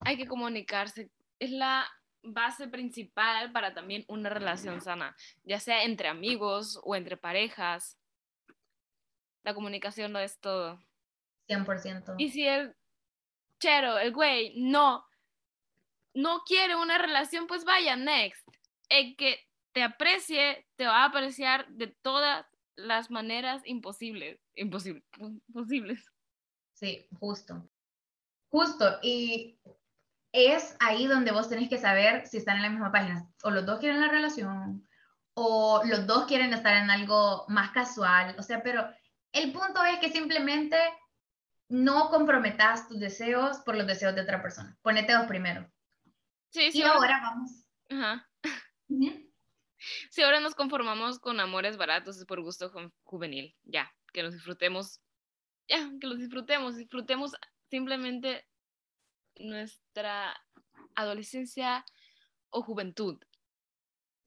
Hay 0.00 0.16
que 0.16 0.26
comunicarse. 0.26 1.12
Es 1.38 1.52
la 1.52 1.86
base 2.20 2.66
principal 2.66 3.52
para 3.52 3.74
también 3.74 4.04
una 4.08 4.28
relación 4.28 4.80
sana, 4.80 5.14
ya 5.44 5.60
sea 5.60 5.84
entre 5.84 6.08
amigos 6.08 6.80
o 6.82 6.96
entre 6.96 7.16
parejas. 7.16 7.96
La 9.44 9.54
comunicación 9.54 10.10
no 10.10 10.18
es 10.18 10.40
todo. 10.40 10.80
100%. 11.48 12.14
Y 12.18 12.30
si 12.30 12.46
el 12.46 12.74
chero, 13.60 13.98
el 13.98 14.12
güey, 14.12 14.54
no, 14.56 15.04
no 16.14 16.42
quiere 16.44 16.76
una 16.76 16.98
relación, 16.98 17.46
pues 17.46 17.64
vaya, 17.64 17.96
next. 17.96 18.46
El 18.88 19.16
que 19.16 19.40
te 19.72 19.82
aprecie, 19.82 20.66
te 20.76 20.86
va 20.86 21.02
a 21.02 21.06
apreciar 21.06 21.68
de 21.68 21.88
todas 21.88 22.46
las 22.76 23.10
maneras 23.10 23.62
imposibles. 23.64 24.40
Imposibles. 24.54 25.04
Posibles. 25.52 26.04
Sí, 26.74 27.06
justo. 27.18 27.68
Justo. 28.50 28.98
Y 29.02 29.58
es 30.32 30.76
ahí 30.80 31.06
donde 31.06 31.32
vos 31.32 31.48
tenés 31.48 31.68
que 31.68 31.78
saber 31.78 32.26
si 32.26 32.36
están 32.36 32.56
en 32.56 32.62
la 32.62 32.70
misma 32.70 32.92
página. 32.92 33.28
O 33.42 33.50
los 33.50 33.66
dos 33.66 33.80
quieren 33.80 34.00
la 34.00 34.08
relación, 34.08 34.86
o 35.34 35.82
los 35.84 36.06
dos 36.06 36.26
quieren 36.26 36.52
estar 36.52 36.76
en 36.76 36.90
algo 36.90 37.44
más 37.48 37.70
casual. 37.70 38.34
O 38.38 38.42
sea, 38.42 38.62
pero 38.62 38.88
el 39.32 39.52
punto 39.52 39.84
es 39.84 39.98
que 39.98 40.10
simplemente 40.10 40.76
no 41.74 42.08
comprometas 42.08 42.86
tus 42.86 43.00
deseos 43.00 43.58
por 43.58 43.76
los 43.76 43.86
deseos 43.86 44.14
de 44.14 44.20
otra 44.20 44.40
persona. 44.40 44.78
Ponete 44.80 45.12
dos 45.12 45.26
primero. 45.26 45.68
Sí, 46.50 46.70
sí. 46.70 46.78
Y 46.78 46.82
ahora 46.82 47.20
vamos. 47.20 47.50
Ajá. 47.90 48.30
Sí, 50.10 50.22
ahora 50.22 50.40
nos 50.40 50.54
conformamos 50.54 51.18
con 51.18 51.40
amores 51.40 51.76
baratos 51.76 52.24
por 52.26 52.40
gusto 52.40 52.72
juvenil. 53.02 53.56
Ya, 53.64 53.92
que 54.12 54.22
los 54.22 54.32
disfrutemos. 54.32 55.00
Ya, 55.68 55.90
que 56.00 56.06
los 56.06 56.18
disfrutemos. 56.18 56.76
Disfrutemos 56.76 57.32
simplemente 57.68 58.46
nuestra 59.34 60.40
adolescencia 60.94 61.84
o 62.50 62.62
juventud. 62.62 63.20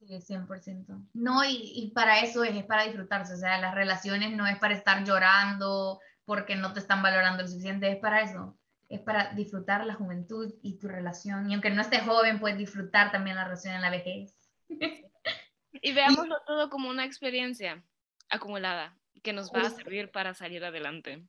Sí, 0.00 0.06
100%. 0.06 1.08
No, 1.14 1.44
y, 1.44 1.72
y 1.74 1.90
para 1.92 2.20
eso 2.20 2.44
es, 2.44 2.54
es 2.54 2.66
para 2.66 2.84
disfrutarse. 2.84 3.34
O 3.34 3.38
sea, 3.38 3.58
las 3.58 3.74
relaciones 3.74 4.36
no 4.36 4.46
es 4.46 4.58
para 4.58 4.74
estar 4.74 5.02
llorando 5.02 5.98
porque 6.28 6.56
no 6.56 6.74
te 6.74 6.80
están 6.80 7.02
valorando 7.02 7.42
lo 7.42 7.48
suficiente, 7.48 7.90
es 7.90 7.96
para 7.96 8.20
eso, 8.20 8.54
es 8.90 9.00
para 9.00 9.32
disfrutar 9.32 9.86
la 9.86 9.94
juventud 9.94 10.52
y 10.62 10.78
tu 10.78 10.86
relación. 10.86 11.50
Y 11.50 11.54
aunque 11.54 11.70
no 11.70 11.80
estés 11.80 12.02
joven, 12.02 12.38
puedes 12.38 12.58
disfrutar 12.58 13.10
también 13.10 13.36
la 13.36 13.44
relación 13.44 13.74
en 13.74 13.80
la 13.80 13.90
vejez. 13.90 14.36
Y 15.80 15.92
veámoslo 15.92 16.40
todo 16.46 16.70
como 16.70 16.88
una 16.88 17.04
experiencia 17.04 17.84
acumulada 18.30 18.98
que 19.22 19.32
nos 19.32 19.52
va 19.52 19.60
a 19.60 19.70
servir 19.70 20.10
para 20.10 20.34
salir 20.34 20.64
adelante. 20.64 21.22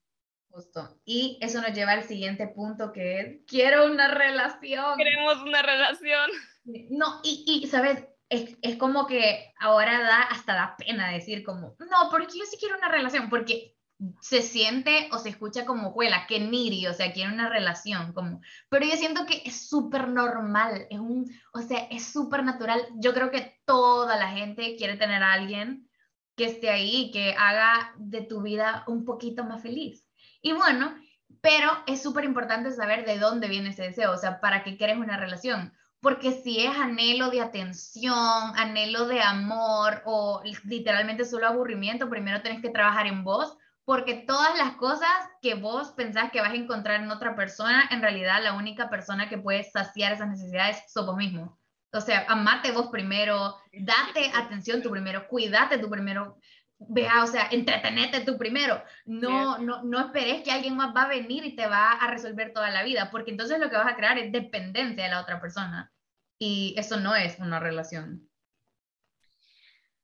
Justo. 0.50 0.98
Y 1.06 1.38
eso 1.42 1.62
nos 1.62 1.74
lleva 1.74 1.92
al 1.92 2.04
siguiente 2.04 2.48
punto 2.48 2.92
que 2.92 3.20
es, 3.20 3.42
quiero 3.46 3.86
una 3.86 4.08
relación. 4.08 4.98
Queremos 4.98 5.44
una 5.44 5.62
relación. 5.62 6.32
No, 6.64 7.20
y, 7.24 7.62
y 7.64 7.68
sabes, 7.68 8.08
es, 8.30 8.58
es, 8.62 8.78
como 8.78 9.06
que 9.06 9.54
ahora 9.60 10.00
da, 10.00 10.22
hasta 10.22 10.54
da 10.54 10.76
pena 10.78 11.12
decir 11.12 11.44
como, 11.44 11.76
no, 11.78 12.10
porque 12.10 12.40
yo 12.40 12.46
sí 12.46 12.58
quiero 12.58 12.78
una 12.78 12.90
relación, 12.90 13.30
porque 13.30 13.76
se 14.22 14.42
siente 14.42 15.10
o 15.12 15.18
se 15.18 15.30
escucha 15.30 15.66
como 15.66 15.92
juela, 15.92 16.26
que 16.28 16.40
niri, 16.40 16.88
o 16.88 16.94
sea, 16.94 17.12
quiere 17.12 17.34
una 17.34 17.50
relación, 17.50 18.14
como, 18.14 18.42
pero 18.70 18.86
yo 18.86 18.96
siento 18.96 19.26
que 19.26 19.42
es 19.46 19.68
súper 19.68 20.08
normal, 20.08 20.88
es 20.90 21.00
un, 21.00 21.30
o 21.54 21.62
sea, 21.62 21.80
es 21.92 22.06
súper 22.06 22.44
natural. 22.44 22.82
Yo 22.96 23.14
creo 23.14 23.30
que 23.30 23.60
toda 23.66 24.16
la 24.18 24.30
gente 24.30 24.76
quiere 24.78 24.96
tener 24.96 25.22
a 25.22 25.34
alguien 25.34 25.90
que 26.36 26.46
esté 26.46 26.70
ahí, 26.70 27.12
que 27.12 27.36
haga 27.38 27.94
de 27.98 28.22
tu 28.22 28.42
vida 28.42 28.86
un 28.88 29.04
poquito 29.04 29.44
más 29.44 29.62
feliz. 29.62 30.08
Y 30.42 30.54
bueno, 30.54 30.96
pero 31.42 31.70
es 31.86 32.02
súper 32.02 32.24
importante 32.24 32.72
saber 32.72 33.06
de 33.06 33.20
dónde 33.20 33.50
viene 33.50 33.70
ese 33.70 33.84
deseo, 33.84 34.14
o 34.14 34.18
sea, 34.18 34.40
para 34.40 34.64
qué 34.64 34.78
quieres 34.78 34.98
una 34.98 35.18
relación. 35.18 35.74
Porque 36.00 36.32
si 36.32 36.62
es 36.66 36.78
anhelo 36.78 37.30
de 37.30 37.42
atención, 37.42 38.16
anhelo 38.56 39.06
de 39.08 39.22
amor 39.22 40.02
o 40.06 40.42
literalmente 40.64 41.26
solo 41.26 41.48
aburrimiento, 41.48 42.10
primero 42.10 42.42
tienes 42.42 42.62
que 42.62 42.70
trabajar 42.70 43.06
en 43.08 43.26
vos 43.26 43.58
porque 43.90 44.14
todas 44.14 44.56
las 44.56 44.76
cosas 44.76 45.10
que 45.42 45.56
vos 45.56 45.94
pensás 45.94 46.30
que 46.30 46.42
vas 46.42 46.52
a 46.52 46.56
encontrar 46.56 47.02
en 47.02 47.10
otra 47.10 47.36
persona, 47.36 47.90
en 47.90 48.04
realidad 48.04 48.40
la 48.44 48.54
única 48.54 48.88
persona 48.88 49.28
que 49.28 49.40
puede 49.40 49.64
saciar 49.64 50.14
esas 50.14 50.30
necesidades 50.30 50.84
sos 50.88 51.08
vos 51.08 51.18
mismo. 51.18 51.60
O 51.92 52.00
sea, 52.00 52.24
amate 52.30 52.72
vos 52.72 52.90
primero, 52.92 53.56
date 53.74 54.32
atención 54.36 54.84
tú 54.84 54.92
primero, 54.92 55.28
cuídate 55.28 55.80
tú 55.80 55.90
primero, 55.90 56.38
vea, 56.78 57.24
o 57.24 57.26
sea, 57.26 57.48
entretenete 57.50 58.20
tú 58.20 58.38
primero. 58.38 58.80
No, 59.06 59.58
no, 59.58 59.82
no 59.82 60.00
esperes 60.00 60.44
que 60.44 60.52
alguien 60.52 60.78
más 60.78 60.96
va 60.96 61.06
a 61.06 61.08
venir 61.08 61.44
y 61.44 61.56
te 61.56 61.66
va 61.66 61.94
a 61.94 62.12
resolver 62.12 62.54
toda 62.54 62.70
la 62.70 62.84
vida, 62.84 63.10
porque 63.10 63.32
entonces 63.32 63.58
lo 63.58 63.72
que 63.72 63.78
vas 63.78 63.92
a 63.92 63.96
crear 63.96 64.20
es 64.20 64.32
dependencia 64.32 65.06
de 65.06 65.10
la 65.10 65.22
otra 65.22 65.42
persona. 65.42 65.92
Y 66.38 66.76
eso 66.78 67.00
no 67.00 67.16
es 67.16 67.40
una 67.40 67.60
relación. 67.60 68.30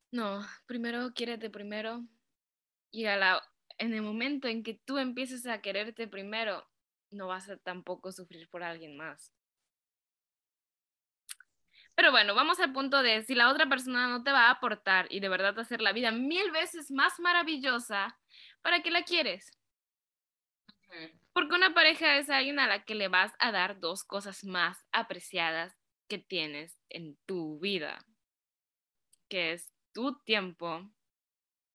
No, 0.10 0.43
primero 0.65 1.13
quiérete 1.13 1.52
primero 1.52 2.04
y 2.89 3.06
a 3.06 3.17
la, 3.17 3.43
en 3.77 3.93
el 3.93 4.01
momento 4.01 4.47
en 4.47 4.63
que 4.63 4.73
tú 4.85 4.97
empieces 4.97 5.45
a 5.45 5.61
quererte 5.61 6.07
primero, 6.07 6.67
no 7.11 7.27
vas 7.27 7.49
a 7.49 7.57
tampoco 7.57 8.11
sufrir 8.11 8.49
por 8.49 8.63
alguien 8.63 8.97
más. 8.97 9.33
Pero 11.95 12.11
bueno, 12.11 12.35
vamos 12.35 12.59
al 12.59 12.73
punto 12.73 13.01
de 13.01 13.23
si 13.23 13.35
la 13.35 13.49
otra 13.49 13.67
persona 13.69 14.07
no 14.07 14.23
te 14.23 14.31
va 14.31 14.47
a 14.47 14.51
aportar 14.51 15.07
y 15.09 15.21
de 15.21 15.29
verdad 15.29 15.57
hacer 15.57 15.81
la 15.81 15.93
vida 15.93 16.11
mil 16.11 16.51
veces 16.51 16.91
más 16.91 17.19
maravillosa, 17.19 18.19
¿para 18.61 18.81
qué 18.83 18.91
la 18.91 19.03
quieres? 19.03 19.51
Porque 21.33 21.55
una 21.55 21.73
pareja 21.73 22.17
es 22.17 22.29
alguien 22.29 22.59
a 22.59 22.67
la 22.67 22.83
que 22.83 22.95
le 22.95 23.07
vas 23.07 23.33
a 23.39 23.51
dar 23.51 23.79
dos 23.79 24.03
cosas 24.03 24.43
más 24.43 24.77
apreciadas 24.91 25.77
que 26.07 26.17
tienes 26.17 26.77
en 26.89 27.17
tu 27.25 27.59
vida, 27.59 28.05
que 29.29 29.53
es 29.53 29.73
tu 29.93 30.19
tiempo 30.23 30.89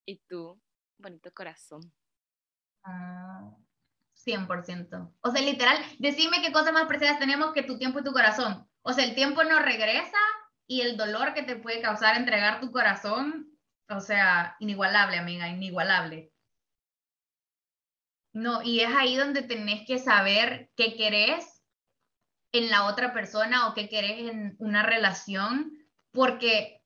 y 0.06 0.18
tu 0.28 0.60
bonito 1.00 1.32
corazón. 1.32 1.92
100%. 2.84 4.88
Ah, 4.92 5.10
o 5.22 5.30
sea, 5.30 5.42
literal, 5.42 5.78
decime 5.98 6.42
qué 6.42 6.52
cosas 6.52 6.72
más 6.72 6.86
preciadas 6.86 7.18
tenemos 7.18 7.52
que 7.52 7.62
tu 7.62 7.78
tiempo 7.78 8.00
y 8.00 8.04
tu 8.04 8.12
corazón. 8.12 8.68
O 8.82 8.92
sea, 8.92 9.04
el 9.04 9.14
tiempo 9.14 9.42
no 9.44 9.60
regresa 9.60 10.18
y 10.66 10.82
el 10.82 10.96
dolor 10.96 11.34
que 11.34 11.42
te 11.42 11.56
puede 11.56 11.80
causar 11.80 12.16
entregar 12.16 12.60
tu 12.60 12.70
corazón, 12.70 13.50
o 13.88 14.00
sea, 14.00 14.56
inigualable, 14.60 15.18
amiga, 15.18 15.48
inigualable. 15.48 16.32
No, 18.32 18.62
y 18.62 18.80
es 18.80 18.94
ahí 18.94 19.16
donde 19.16 19.42
tenés 19.42 19.86
que 19.86 19.98
saber 19.98 20.70
qué 20.76 20.96
querés 20.96 21.64
en 22.52 22.70
la 22.70 22.86
otra 22.86 23.12
persona 23.12 23.68
o 23.68 23.74
qué 23.74 23.88
querés 23.88 24.30
en 24.30 24.54
una 24.58 24.84
relación, 24.84 25.72
porque 26.12 26.80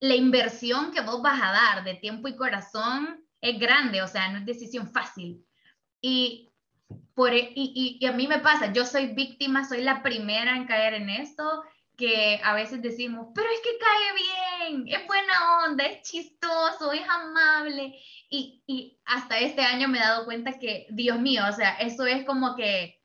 la 0.00 0.14
inversión 0.14 0.92
que 0.92 1.00
vos 1.00 1.22
vas 1.22 1.40
a 1.42 1.52
dar 1.52 1.84
de 1.84 1.94
tiempo 1.94 2.28
y 2.28 2.36
corazón 2.36 3.25
es 3.40 3.58
grande, 3.58 4.02
o 4.02 4.08
sea, 4.08 4.28
no 4.30 4.38
es 4.38 4.46
decisión 4.46 4.90
fácil. 4.90 5.44
Y, 6.00 6.52
por, 7.14 7.32
e, 7.32 7.52
y, 7.54 7.98
y, 8.00 8.06
a 8.06 8.12
mí 8.12 8.26
me 8.28 8.38
pasa, 8.38 8.72
yo 8.72 8.84
soy 8.84 9.08
víctima, 9.14 9.68
soy 9.68 9.82
la 9.82 10.02
primera 10.02 10.56
en 10.56 10.66
caer 10.66 10.94
en 10.94 11.10
esto, 11.10 11.62
que 11.96 12.40
a 12.44 12.54
veces 12.54 12.82
decimos, 12.82 13.28
pero 13.34 13.48
es 13.48 13.60
que 13.60 13.78
cae 13.78 14.70
bien, 14.70 14.84
es 14.88 15.06
buena 15.06 15.64
onda, 15.64 15.84
es 15.84 16.02
chistoso, 16.02 16.92
es 16.92 17.08
amable. 17.08 17.94
Y, 18.28 18.62
y 18.66 18.98
hasta 19.06 19.38
este 19.38 19.62
año 19.62 19.88
me 19.88 19.98
he 19.98 20.02
dado 20.02 20.26
cuenta 20.26 20.58
que, 20.58 20.86
Dios 20.90 21.18
mío, 21.18 21.42
o 21.48 21.52
sea, 21.52 21.76
eso 21.76 22.04
es 22.06 22.24
como 22.24 22.54
que 22.54 23.00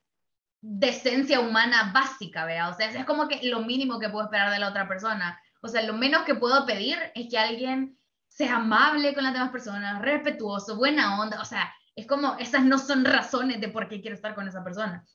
decencia 0.62 1.40
humana 1.40 1.92
básica, 1.94 2.46
vea, 2.46 2.70
o 2.70 2.74
sea, 2.74 2.92
es 2.92 3.06
como 3.06 3.28
que 3.28 3.40
lo 3.48 3.62
mínimo 3.62 4.00
que 4.00 4.10
puedo 4.10 4.26
esperar 4.26 4.52
de 4.52 4.60
la 4.60 4.70
otra 4.70 4.88
persona. 4.88 5.42
O 5.62 5.68
sea, 5.68 5.82
lo 5.84 5.94
menos 5.94 6.24
que 6.24 6.36
puedo 6.36 6.66
pedir 6.66 6.98
es 7.16 7.30
que 7.30 7.38
alguien 7.38 7.98
sea 8.32 8.56
amable 8.56 9.14
con 9.14 9.26
las 9.26 9.34
demás 9.34 9.52
personas, 9.52 10.02
respetuoso, 10.02 10.78
buena 10.78 11.20
onda, 11.20 11.42
o 11.42 11.46
sea, 11.46 11.72
es 11.96 12.08
como, 12.08 12.38
esas 12.40 12.64
no 12.64 12.78
son 12.78 13.04
razones 13.04 13.60
de 13.60 13.68
por 13.68 13.90
qué 13.90 14.00
quiero 14.00 14.16
estar 14.16 14.34
con 14.36 14.48
esa 14.48 14.64
persona. 14.64 15.06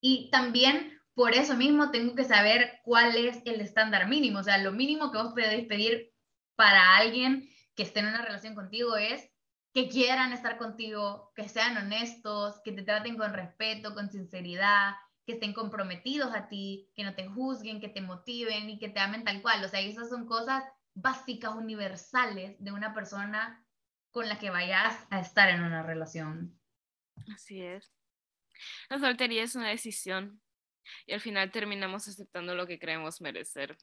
Y 0.00 0.28
también 0.30 1.00
por 1.14 1.32
eso 1.32 1.56
mismo 1.56 1.90
tengo 1.90 2.14
que 2.14 2.24
saber 2.24 2.80
cuál 2.84 3.16
es 3.16 3.40
el 3.46 3.62
estándar 3.62 4.08
mínimo, 4.08 4.40
o 4.40 4.42
sea, 4.42 4.58
lo 4.58 4.72
mínimo 4.72 5.10
que 5.10 5.18
vos 5.18 5.32
podéis 5.32 5.66
pedir 5.66 6.12
para 6.54 6.96
alguien 6.96 7.48
que 7.74 7.82
esté 7.82 8.00
en 8.00 8.08
una 8.08 8.22
relación 8.22 8.54
contigo 8.54 8.96
es 8.96 9.30
que 9.72 9.88
quieran 9.88 10.34
estar 10.34 10.58
contigo, 10.58 11.32
que 11.34 11.48
sean 11.48 11.78
honestos, 11.78 12.60
que 12.62 12.72
te 12.72 12.82
traten 12.82 13.16
con 13.16 13.32
respeto, 13.32 13.94
con 13.94 14.10
sinceridad, 14.10 14.92
que 15.26 15.32
estén 15.32 15.54
comprometidos 15.54 16.34
a 16.34 16.48
ti, 16.48 16.90
que 16.94 17.04
no 17.04 17.14
te 17.14 17.26
juzguen, 17.26 17.80
que 17.80 17.88
te 17.88 18.02
motiven 18.02 18.68
y 18.68 18.78
que 18.78 18.90
te 18.90 19.00
amen 19.00 19.24
tal 19.24 19.40
cual. 19.40 19.64
O 19.64 19.68
sea, 19.68 19.80
esas 19.80 20.10
son 20.10 20.26
cosas 20.26 20.62
básicas, 20.94 21.54
universales 21.54 22.56
de 22.58 22.72
una 22.72 22.94
persona 22.94 23.64
con 24.10 24.28
la 24.28 24.38
que 24.38 24.50
vayas 24.50 25.06
a 25.10 25.20
estar 25.20 25.48
en 25.48 25.62
una 25.62 25.82
relación. 25.82 26.58
Así 27.34 27.62
es. 27.62 27.92
La 28.88 28.98
soltería 28.98 29.42
es 29.42 29.56
una 29.56 29.68
decisión 29.68 30.40
y 31.06 31.12
al 31.12 31.20
final 31.20 31.50
terminamos 31.50 32.06
aceptando 32.08 32.54
lo 32.54 32.66
que 32.66 32.78
creemos 32.78 33.20
merecer. 33.20 33.76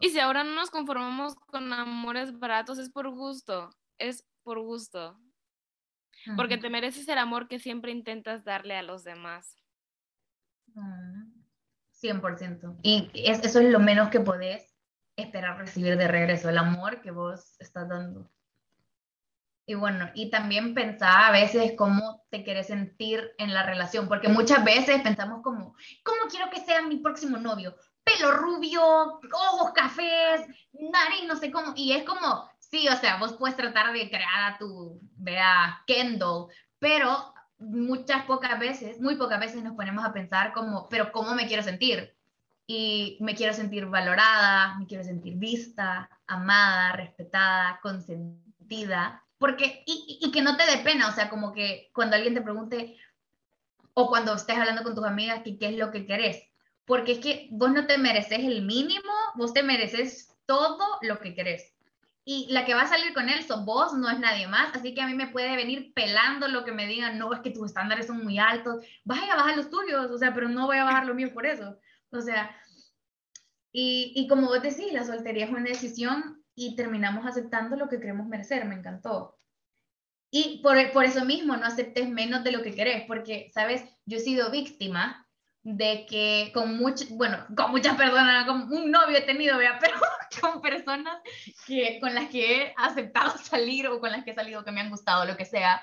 Y 0.00 0.10
si 0.10 0.20
ahora 0.20 0.44
no 0.44 0.54
nos 0.54 0.70
conformamos 0.70 1.34
con 1.34 1.72
amores 1.72 2.38
baratos, 2.38 2.78
es 2.78 2.90
por 2.90 3.10
gusto, 3.10 3.70
es 3.98 4.26
por 4.42 4.60
gusto. 4.60 5.20
Porque 6.36 6.56
te 6.56 6.70
mereces 6.70 7.06
el 7.08 7.18
amor 7.18 7.48
que 7.48 7.58
siempre 7.58 7.92
intentas 7.92 8.44
darle 8.44 8.76
a 8.76 8.82
los 8.82 9.04
demás. 9.04 9.62
100%. 12.00 12.78
Y 12.82 13.10
eso 13.14 13.60
es 13.60 13.70
lo 13.70 13.78
menos 13.78 14.08
que 14.08 14.20
podés 14.20 14.73
esperar 15.16 15.58
recibir 15.58 15.96
de 15.96 16.08
regreso, 16.08 16.48
el 16.48 16.58
amor 16.58 17.00
que 17.00 17.10
vos 17.10 17.56
estás 17.58 17.88
dando. 17.88 18.30
Y 19.66 19.74
bueno, 19.74 20.10
y 20.14 20.30
también 20.30 20.74
pensar 20.74 21.24
a 21.24 21.30
veces 21.30 21.72
cómo 21.76 22.22
te 22.30 22.44
quieres 22.44 22.66
sentir 22.66 23.32
en 23.38 23.54
la 23.54 23.62
relación, 23.62 24.08
porque 24.08 24.28
muchas 24.28 24.62
veces 24.62 25.00
pensamos 25.00 25.42
como, 25.42 25.74
¿cómo 26.04 26.28
quiero 26.28 26.50
que 26.50 26.60
sea 26.60 26.82
mi 26.82 26.98
próximo 26.98 27.38
novio? 27.38 27.74
Pelo 28.04 28.32
rubio, 28.32 28.82
ojos 28.82 29.72
cafés, 29.72 30.46
nariz, 30.72 31.24
no 31.26 31.36
sé 31.36 31.50
cómo. 31.50 31.72
Y 31.76 31.92
es 31.92 32.04
como, 32.04 32.50
sí, 32.58 32.86
o 32.88 32.96
sea, 32.96 33.16
vos 33.16 33.34
puedes 33.34 33.56
tratar 33.56 33.94
de 33.94 34.10
crear 34.10 34.52
a 34.52 34.58
tu, 34.58 35.00
vea, 35.16 35.82
Kendall, 35.86 36.48
pero 36.78 37.32
muchas 37.58 38.24
pocas 38.26 38.58
veces, 38.58 39.00
muy 39.00 39.16
pocas 39.16 39.40
veces 39.40 39.62
nos 39.62 39.76
ponemos 39.76 40.04
a 40.04 40.12
pensar 40.12 40.52
como, 40.52 40.88
pero 40.90 41.10
¿cómo 41.10 41.34
me 41.34 41.46
quiero 41.46 41.62
sentir? 41.62 42.13
Y 42.66 43.18
me 43.20 43.34
quiero 43.34 43.52
sentir 43.52 43.86
valorada, 43.86 44.78
me 44.78 44.86
quiero 44.86 45.04
sentir 45.04 45.34
vista, 45.36 46.08
amada, 46.26 46.92
respetada, 46.92 47.78
consentida, 47.82 49.22
porque, 49.38 49.82
y, 49.86 50.18
y, 50.22 50.30
que 50.30 50.42
no 50.42 50.56
te 50.56 50.64
dé 50.64 50.78
pena, 50.78 51.08
o 51.08 51.12
sea, 51.12 51.28
como 51.28 51.52
que 51.52 51.90
cuando 51.92 52.16
alguien 52.16 52.34
te 52.34 52.40
pregunte, 52.40 52.96
o 53.92 54.08
cuando 54.08 54.34
estés 54.34 54.56
hablando 54.56 54.82
con 54.82 54.94
tus 54.94 55.04
amigas, 55.04 55.42
que 55.42 55.58
qué 55.58 55.68
es 55.68 55.76
lo 55.76 55.90
que 55.90 56.06
querés, 56.06 56.42
porque 56.86 57.12
es 57.12 57.18
que 57.18 57.48
vos 57.50 57.70
no 57.70 57.86
te 57.86 57.98
mereces 57.98 58.40
el 58.40 58.62
mínimo, 58.62 59.12
vos 59.34 59.52
te 59.52 59.62
mereces 59.62 60.34
todo 60.46 60.98
lo 61.02 61.18
que 61.20 61.34
querés. 61.34 61.72
Y 62.26 62.46
la 62.50 62.64
que 62.64 62.74
va 62.74 62.82
a 62.82 62.88
salir 62.88 63.12
con 63.12 63.28
él 63.28 63.42
sos 63.44 63.66
vos, 63.66 63.92
no 63.92 64.08
es 64.08 64.18
nadie 64.18 64.48
más, 64.48 64.74
así 64.74 64.94
que 64.94 65.02
a 65.02 65.06
mí 65.06 65.12
me 65.12 65.26
puede 65.26 65.56
venir 65.56 65.92
pelando 65.92 66.48
lo 66.48 66.64
que 66.64 66.72
me 66.72 66.86
digan, 66.86 67.18
no, 67.18 67.32
es 67.34 67.40
que 67.40 67.50
tus 67.50 67.66
estándares 67.66 68.06
son 68.06 68.24
muy 68.24 68.38
altos, 68.38 68.82
vaya 69.04 69.34
a 69.34 69.36
bajar 69.36 69.56
los 69.58 69.68
tuyos, 69.68 70.10
o 70.10 70.16
sea, 70.16 70.32
pero 70.32 70.48
no 70.48 70.66
voy 70.66 70.78
a 70.78 70.84
bajar 70.84 71.04
lo 71.04 71.14
mío 71.14 71.34
por 71.34 71.44
eso. 71.44 71.78
O 72.14 72.22
sea, 72.22 72.56
y, 73.72 74.12
y 74.14 74.28
como 74.28 74.46
vos 74.46 74.62
decís, 74.62 74.92
la 74.92 75.04
soltería 75.04 75.46
es 75.46 75.50
una 75.50 75.62
decisión 75.62 76.44
y 76.54 76.76
terminamos 76.76 77.26
aceptando 77.26 77.76
lo 77.76 77.88
que 77.88 77.98
queremos 77.98 78.26
merecer, 78.26 78.64
me 78.64 78.76
encantó. 78.76 79.38
Y 80.30 80.60
por, 80.62 80.76
por 80.92 81.04
eso 81.04 81.24
mismo 81.24 81.56
no 81.56 81.66
aceptes 81.66 82.08
menos 82.08 82.44
de 82.44 82.52
lo 82.52 82.62
que 82.62 82.74
querés, 82.74 83.04
porque, 83.06 83.50
¿sabes? 83.54 83.84
Yo 84.04 84.18
he 84.18 84.20
sido 84.20 84.50
víctima 84.50 85.28
de 85.62 86.06
que 86.06 86.50
con 86.52 86.76
muchas, 86.76 87.08
bueno, 87.10 87.46
con 87.56 87.70
muchas 87.70 87.96
personas, 87.96 88.44
con 88.44 88.72
un 88.72 88.90
novio 88.90 89.16
he 89.16 89.22
tenido, 89.22 89.56
vea, 89.58 89.78
pero 89.80 89.96
con 90.40 90.60
personas 90.60 91.20
que, 91.66 91.98
con 92.00 92.14
las 92.14 92.28
que 92.28 92.62
he 92.62 92.74
aceptado 92.76 93.38
salir 93.42 93.88
o 93.88 94.00
con 94.00 94.12
las 94.12 94.24
que 94.24 94.32
he 94.32 94.34
salido 94.34 94.64
que 94.64 94.72
me 94.72 94.80
han 94.80 94.90
gustado, 94.90 95.24
lo 95.24 95.36
que 95.36 95.44
sea, 95.44 95.82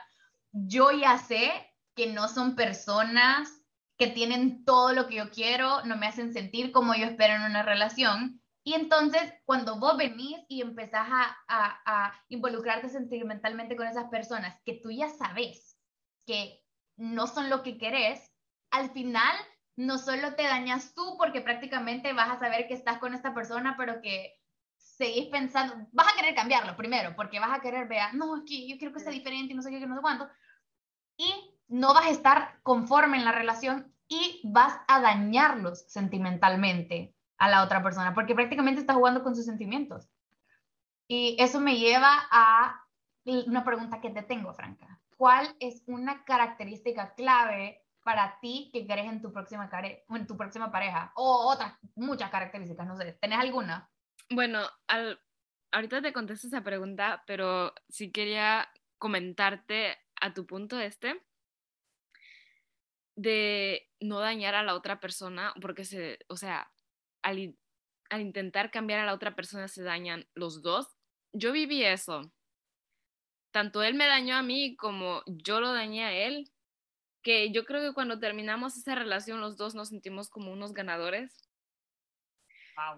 yo 0.51 0.91
ya 0.91 1.17
sé 1.17 1.51
que 1.95 2.07
no 2.07 2.27
son 2.27 2.55
personas 2.55 3.60
que 4.01 4.07
tienen 4.07 4.65
todo 4.65 4.93
lo 4.93 5.07
que 5.07 5.17
yo 5.17 5.29
quiero, 5.29 5.85
no 5.85 5.95
me 5.95 6.07
hacen 6.07 6.33
sentir 6.33 6.71
como 6.71 6.95
yo 6.95 7.05
espero 7.05 7.35
en 7.35 7.43
una 7.43 7.61
relación. 7.61 8.41
Y 8.63 8.73
entonces, 8.73 9.21
cuando 9.45 9.79
vos 9.79 9.95
venís 9.95 10.39
y 10.47 10.63
empezás 10.63 11.07
a, 11.07 11.37
a, 11.47 12.11
involucrarte 12.27 12.89
sentimentalmente 12.89 13.75
con 13.75 13.85
esas 13.85 14.09
personas 14.09 14.59
que 14.65 14.79
tú 14.81 14.89
ya 14.89 15.07
sabes 15.07 15.77
que 16.25 16.63
no 16.97 17.27
son 17.27 17.51
lo 17.51 17.61
que 17.61 17.77
querés, 17.77 18.33
al 18.71 18.89
final 18.89 19.35
no 19.75 19.99
solo 19.99 20.33
te 20.33 20.47
dañas 20.47 20.95
tú 20.95 21.15
porque 21.19 21.41
prácticamente 21.41 22.11
vas 22.13 22.31
a 22.31 22.39
saber 22.39 22.67
que 22.67 22.73
estás 22.73 22.97
con 22.97 23.13
esta 23.13 23.35
persona, 23.35 23.75
pero 23.77 24.01
que 24.01 24.33
seguís 24.77 25.27
pensando, 25.27 25.75
vas 25.91 26.11
a 26.11 26.15
querer 26.17 26.33
cambiarlo 26.33 26.75
primero, 26.75 27.15
porque 27.15 27.39
vas 27.39 27.55
a 27.55 27.61
querer 27.61 27.87
ver, 27.87 28.15
no, 28.15 28.37
es 28.37 28.43
que 28.47 28.67
yo 28.67 28.79
quiero 28.79 28.95
que 28.95 28.99
sea 28.99 29.11
diferente 29.11 29.53
y 29.53 29.55
no 29.55 29.61
sé 29.61 29.69
qué, 29.69 29.85
no 29.85 29.93
sé 29.93 30.01
cuánto. 30.01 30.27
Y 31.17 31.50
no 31.71 31.93
vas 31.93 32.05
a 32.05 32.09
estar 32.09 32.59
conforme 32.63 33.17
en 33.17 33.25
la 33.25 33.31
relación 33.31 33.95
y 34.07 34.41
vas 34.43 34.77
a 34.87 34.99
dañarlos 34.99 35.85
sentimentalmente 35.87 37.15
a 37.37 37.49
la 37.49 37.63
otra 37.63 37.81
persona, 37.81 38.13
porque 38.13 38.35
prácticamente 38.35 38.81
estás 38.81 38.97
jugando 38.97 39.23
con 39.23 39.35
sus 39.35 39.45
sentimientos. 39.45 40.09
Y 41.07 41.37
eso 41.39 41.59
me 41.59 41.77
lleva 41.79 42.27
a 42.29 42.85
una 43.25 43.63
pregunta 43.63 44.01
que 44.01 44.09
te 44.09 44.21
tengo, 44.21 44.53
Franca. 44.53 45.01
¿Cuál 45.15 45.55
es 45.59 45.81
una 45.87 46.25
característica 46.25 47.13
clave 47.15 47.81
para 48.03 48.37
ti 48.41 48.69
que 48.73 48.85
querés 48.85 49.05
en 49.05 49.21
tu 49.21 49.31
próxima, 49.31 49.69
en 50.09 50.27
tu 50.27 50.35
próxima 50.35 50.71
pareja? 50.71 51.13
O 51.15 51.49
otras, 51.49 51.73
muchas 51.95 52.29
características, 52.29 52.85
no 52.85 52.97
sé. 52.97 53.13
¿Tenés 53.13 53.39
alguna? 53.39 53.89
Bueno, 54.29 54.59
al, 54.87 55.19
ahorita 55.71 56.01
te 56.01 56.13
contesto 56.13 56.47
esa 56.47 56.61
pregunta, 56.61 57.23
pero 57.25 57.73
sí 57.87 58.11
quería 58.11 58.69
comentarte 58.97 59.97
a 60.19 60.33
tu 60.33 60.45
punto 60.45 60.79
este 60.79 61.21
de 63.21 63.87
no 63.99 64.19
dañar 64.19 64.55
a 64.55 64.63
la 64.63 64.73
otra 64.73 64.99
persona, 64.99 65.53
porque 65.61 65.85
se, 65.85 66.19
o 66.27 66.35
sea, 66.35 66.71
al, 67.21 67.55
al 68.09 68.21
intentar 68.21 68.71
cambiar 68.71 68.99
a 68.99 69.05
la 69.05 69.13
otra 69.13 69.35
persona 69.35 69.67
se 69.67 69.83
dañan 69.83 70.27
los 70.33 70.61
dos. 70.61 70.87
Yo 71.31 71.51
viví 71.51 71.83
eso. 71.83 72.33
Tanto 73.51 73.83
él 73.83 73.93
me 73.93 74.07
dañó 74.07 74.35
a 74.35 74.41
mí 74.41 74.75
como 74.75 75.21
yo 75.27 75.59
lo 75.59 75.73
dañé 75.73 76.03
a 76.05 76.13
él, 76.13 76.51
que 77.21 77.51
yo 77.51 77.65
creo 77.65 77.81
que 77.81 77.93
cuando 77.93 78.19
terminamos 78.19 78.75
esa 78.75 78.95
relación 78.95 79.39
los 79.39 79.55
dos 79.55 79.75
nos 79.75 79.89
sentimos 79.89 80.29
como 80.29 80.51
unos 80.51 80.73
ganadores. 80.73 81.47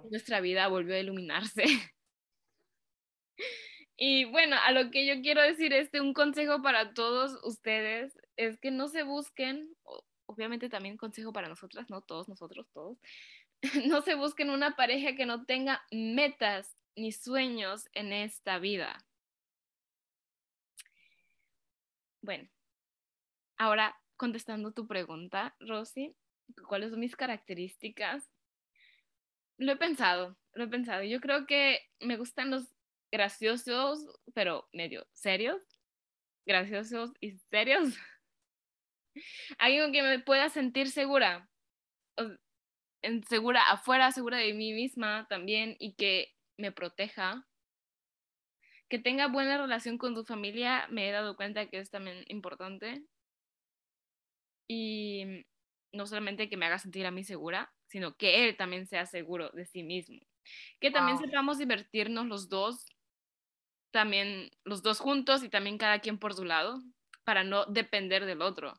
Nuestra 0.10 0.40
vida 0.40 0.68
volvió 0.70 0.96
a 0.96 1.00
iluminarse. 1.00 1.64
y 3.98 4.24
bueno, 4.26 4.56
a 4.64 4.72
lo 4.72 4.90
que 4.90 5.06
yo 5.06 5.22
quiero 5.22 5.42
decir, 5.42 5.74
este, 5.74 6.00
un 6.00 6.14
consejo 6.14 6.62
para 6.62 6.94
todos 6.94 7.38
ustedes 7.44 8.18
es 8.38 8.58
que 8.60 8.72
no 8.72 8.88
se 8.88 9.04
busquen, 9.04 9.76
obviamente 10.34 10.70
también 10.70 10.98
consejo 10.98 11.34
para 11.34 11.50
nosotras, 11.50 11.90
no 11.90 12.02
todos 12.02 12.28
nosotros, 12.28 12.68
todos, 12.74 12.98
no 13.88 14.02
se 14.02 14.16
busquen 14.16 14.50
una 14.50 14.76
pareja 14.76 15.16
que 15.16 15.26
no 15.26 15.46
tenga 15.46 15.84
metas 15.92 16.76
ni 16.96 17.12
sueños 17.12 17.90
en 17.94 18.14
esta 18.14 18.60
vida. 18.60 19.06
Bueno, 22.22 22.50
ahora 23.58 23.98
contestando 24.16 24.72
tu 24.72 24.88
pregunta, 24.88 25.56
Rosy, 25.60 26.16
¿cuáles 26.68 26.92
son 26.92 27.00
mis 27.00 27.16
características? 27.16 28.30
Lo 29.58 29.74
he 29.74 29.76
pensado, 29.76 30.38
lo 30.54 30.64
he 30.64 30.68
pensado. 30.68 31.04
Yo 31.04 31.20
creo 31.20 31.46
que 31.46 31.80
me 32.00 32.18
gustan 32.18 32.50
los 32.50 32.74
graciosos, 33.12 34.08
pero 34.34 34.68
medio 34.74 35.06
serios. 35.14 35.62
Graciosos 36.46 37.12
y 37.20 37.38
serios. 37.50 37.94
Alguien 39.58 39.92
que 39.92 40.04
me 40.04 40.20
pueda 40.20 40.50
sentir 40.50 40.90
segura. 40.90 41.50
Segura 43.28 43.70
afuera, 43.70 44.12
segura 44.12 44.38
de 44.38 44.54
mí 44.54 44.74
misma 44.74 45.28
también 45.30 45.76
y 45.80 45.96
que 45.96 46.34
me 46.58 46.72
proteja. 46.72 47.46
Que 48.90 49.00
tenga 49.00 49.28
buena 49.28 49.58
relación 49.58 49.98
con 49.98 50.14
tu 50.14 50.24
familia, 50.24 50.88
me 50.90 51.10
he 51.10 51.12
dado 51.12 51.36
cuenta 51.36 51.68
que 51.68 51.80
es 51.80 51.90
también 51.90 52.24
importante. 52.28 53.04
Y 54.68 55.46
no 55.92 56.06
solamente 56.06 56.50
que 56.50 56.58
me 56.58 56.66
haga 56.66 56.80
sentir 56.80 57.06
a 57.06 57.12
mí 57.12 57.24
segura, 57.24 57.74
sino 57.88 58.16
que 58.16 58.44
él 58.44 58.58
también 58.58 58.88
sea 58.88 59.06
seguro 59.06 59.50
de 59.52 59.66
sí 59.66 59.84
mismo. 59.84 60.20
Que 60.80 60.92
también 60.92 61.18
sepamos 61.18 61.58
divertirnos 61.58 62.26
los 62.26 62.50
dos, 62.50 62.86
también 63.92 64.50
los 64.64 64.82
dos 64.82 65.00
juntos 65.00 65.44
y 65.44 65.50
también 65.50 65.78
cada 65.78 66.00
quien 66.00 66.18
por 66.18 66.34
su 66.34 66.44
lado, 66.44 66.82
para 67.24 67.44
no 67.44 67.66
depender 67.66 68.26
del 68.26 68.42
otro. 68.42 68.74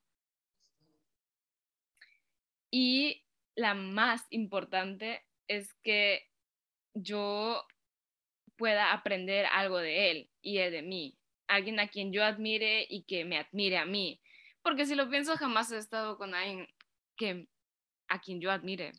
Y 2.76 3.24
la 3.54 3.74
más 3.74 4.26
importante 4.30 5.24
es 5.46 5.72
que 5.84 6.28
yo 6.92 7.64
pueda 8.56 8.92
aprender 8.92 9.46
algo 9.46 9.78
de 9.78 10.10
él 10.10 10.30
y 10.42 10.58
él 10.58 10.72
de 10.72 10.82
mí. 10.82 11.16
Alguien 11.46 11.78
a 11.78 11.86
quien 11.86 12.12
yo 12.12 12.24
admire 12.24 12.84
y 12.90 13.04
que 13.04 13.24
me 13.24 13.38
admire 13.38 13.78
a 13.78 13.84
mí. 13.84 14.20
Porque 14.60 14.86
si 14.86 14.96
lo 14.96 15.08
pienso, 15.08 15.36
jamás 15.36 15.70
he 15.70 15.78
estado 15.78 16.18
con 16.18 16.34
alguien 16.34 16.66
que 17.16 17.46
a 18.08 18.20
quien 18.20 18.40
yo 18.40 18.50
admire. 18.50 18.90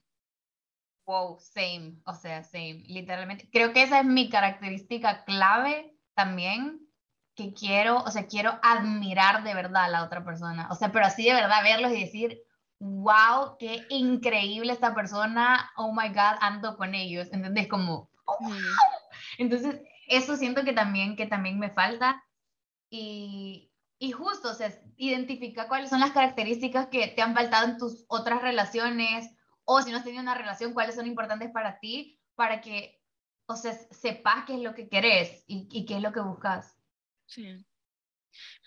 Wow, 1.06 1.38
same, 1.42 1.96
o 2.06 2.14
sea, 2.14 2.44
same, 2.44 2.82
literalmente. 2.88 3.50
Creo 3.52 3.74
que 3.74 3.84
esa 3.84 4.00
es 4.00 4.06
mi 4.06 4.30
característica 4.30 5.26
clave 5.26 5.98
también, 6.14 6.80
que 7.36 7.52
quiero, 7.52 7.98
o 7.98 8.10
sea, 8.10 8.26
quiero 8.28 8.58
admirar 8.64 9.44
de 9.44 9.54
verdad 9.54 9.84
a 9.84 9.90
la 9.90 10.06
otra 10.06 10.24
persona, 10.24 10.70
o 10.72 10.76
sea, 10.76 10.94
pero 10.94 11.06
así 11.06 11.26
de 11.26 11.34
verdad 11.34 11.62
verlos 11.62 11.92
y 11.92 12.00
decir, 12.00 12.45
wow, 12.80 13.58
qué 13.58 13.86
increíble 13.90 14.74
esta 14.74 14.94
persona, 14.94 15.72
oh 15.78 15.94
my 15.94 16.10
God, 16.10 16.38
ando 16.42 16.76
con 16.78 16.94
ellos, 16.94 17.28
¿entendés? 17.32 17.68
Como, 17.68 18.10
oh, 18.26 18.52
Entonces, 19.38 19.82
eso 20.08 20.36
siento 20.36 20.64
que 20.64 20.74
también, 20.74 21.16
que 21.16 21.26
también 21.26 21.60
me 21.60 21.72
falta 21.72 22.24
y, 22.90 23.72
y 24.00 24.12
justo, 24.12 24.52
o 24.52 24.54
sea, 24.54 24.72
identifica 24.98 25.68
cuáles 25.68 25.90
son 25.90 26.00
las 26.00 26.12
características 26.12 26.88
que 26.88 27.08
te 27.08 27.22
han 27.22 27.34
faltado 27.34 27.68
en 27.68 27.78
tus 27.78 28.06
otras 28.08 28.42
relaciones 28.42 29.30
o 29.64 29.82
si 29.82 29.92
no 29.92 29.98
has 29.98 30.04
tenido 30.04 30.22
una 30.22 30.36
relación, 30.36 30.74
cuáles 30.74 30.96
son 30.96 31.08
importantes 31.08 31.52
para 31.52 31.80
ti, 31.80 32.20
para 32.36 32.62
que, 32.62 33.02
o 33.48 33.56
sea, 33.56 33.74
sepas 33.74 34.46
qué 34.46 34.56
es 34.56 34.62
lo 34.62 34.76
que 34.76 34.90
querés 34.90 35.44
y, 35.48 35.68
y 35.72 35.86
qué 35.86 35.96
es 35.96 36.02
lo 36.02 36.14
que 36.14 36.20
buscas. 36.20 36.78
Sí. 37.26 37.66